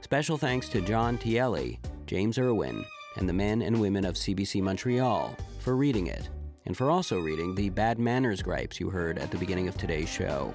Special 0.00 0.38
thanks 0.38 0.68
to 0.68 0.80
John 0.80 1.18
Tielli, 1.18 1.80
James 2.06 2.38
Irwin, 2.38 2.84
and 3.16 3.28
the 3.28 3.32
men 3.32 3.62
and 3.62 3.80
women 3.80 4.04
of 4.04 4.14
CBC 4.14 4.62
Montreal 4.62 5.36
for 5.58 5.74
reading 5.74 6.06
it, 6.06 6.28
and 6.66 6.76
for 6.76 6.88
also 6.88 7.18
reading 7.18 7.52
the 7.52 7.68
bad 7.68 7.98
manners 7.98 8.42
gripes 8.42 8.78
you 8.78 8.90
heard 8.90 9.18
at 9.18 9.32
the 9.32 9.38
beginning 9.38 9.66
of 9.66 9.76
today's 9.76 10.08
show. 10.08 10.54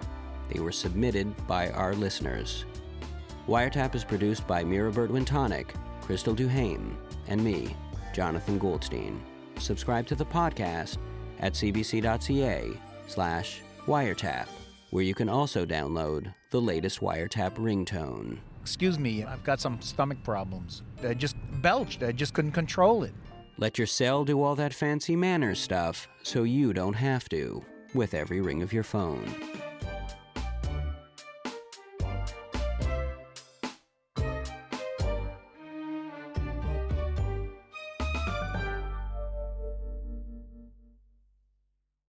They 0.49 0.61
were 0.61 0.71
submitted 0.71 1.35
by 1.45 1.71
our 1.71 1.93
listeners. 1.93 2.63
Wiretap 3.47 3.95
is 3.95 4.03
produced 4.03 4.45
by 4.45 4.61
Mira 4.61 4.91
Wintonick, 4.91 5.69
Crystal 6.01 6.35
Duhame, 6.35 6.93
and 7.29 7.41
me, 7.41 7.73
Jonathan 8.13 8.59
Goldstein. 8.59 9.23
Subscribe 9.57 10.05
to 10.07 10.15
the 10.15 10.25
podcast 10.25 10.97
at 11.39 11.53
cbc.ca 11.53 12.77
slash 13.07 13.61
wiretap, 13.85 14.47
where 14.89 15.03
you 15.03 15.15
can 15.15 15.29
also 15.29 15.65
download 15.65 16.33
the 16.49 16.59
latest 16.59 16.99
Wiretap 16.99 17.55
ringtone. 17.55 18.39
Excuse 18.61 18.99
me, 18.99 19.23
I've 19.23 19.45
got 19.45 19.61
some 19.61 19.79
stomach 19.79 20.21
problems. 20.25 20.83
I 21.01 21.13
just 21.13 21.37
belched. 21.61 22.03
I 22.03 22.11
just 22.11 22.33
couldn't 22.33 22.51
control 22.51 23.03
it. 23.03 23.13
Let 23.57 23.77
your 23.77 23.87
cell 23.87 24.25
do 24.25 24.43
all 24.43 24.55
that 24.55 24.73
fancy 24.73 25.15
manners 25.15 25.59
stuff 25.59 26.09
so 26.21 26.43
you 26.43 26.73
don't 26.73 26.95
have 26.95 27.29
to 27.29 27.63
with 27.93 28.13
every 28.13 28.41
ring 28.41 28.61
of 28.61 28.73
your 28.73 28.83
phone. 28.83 29.33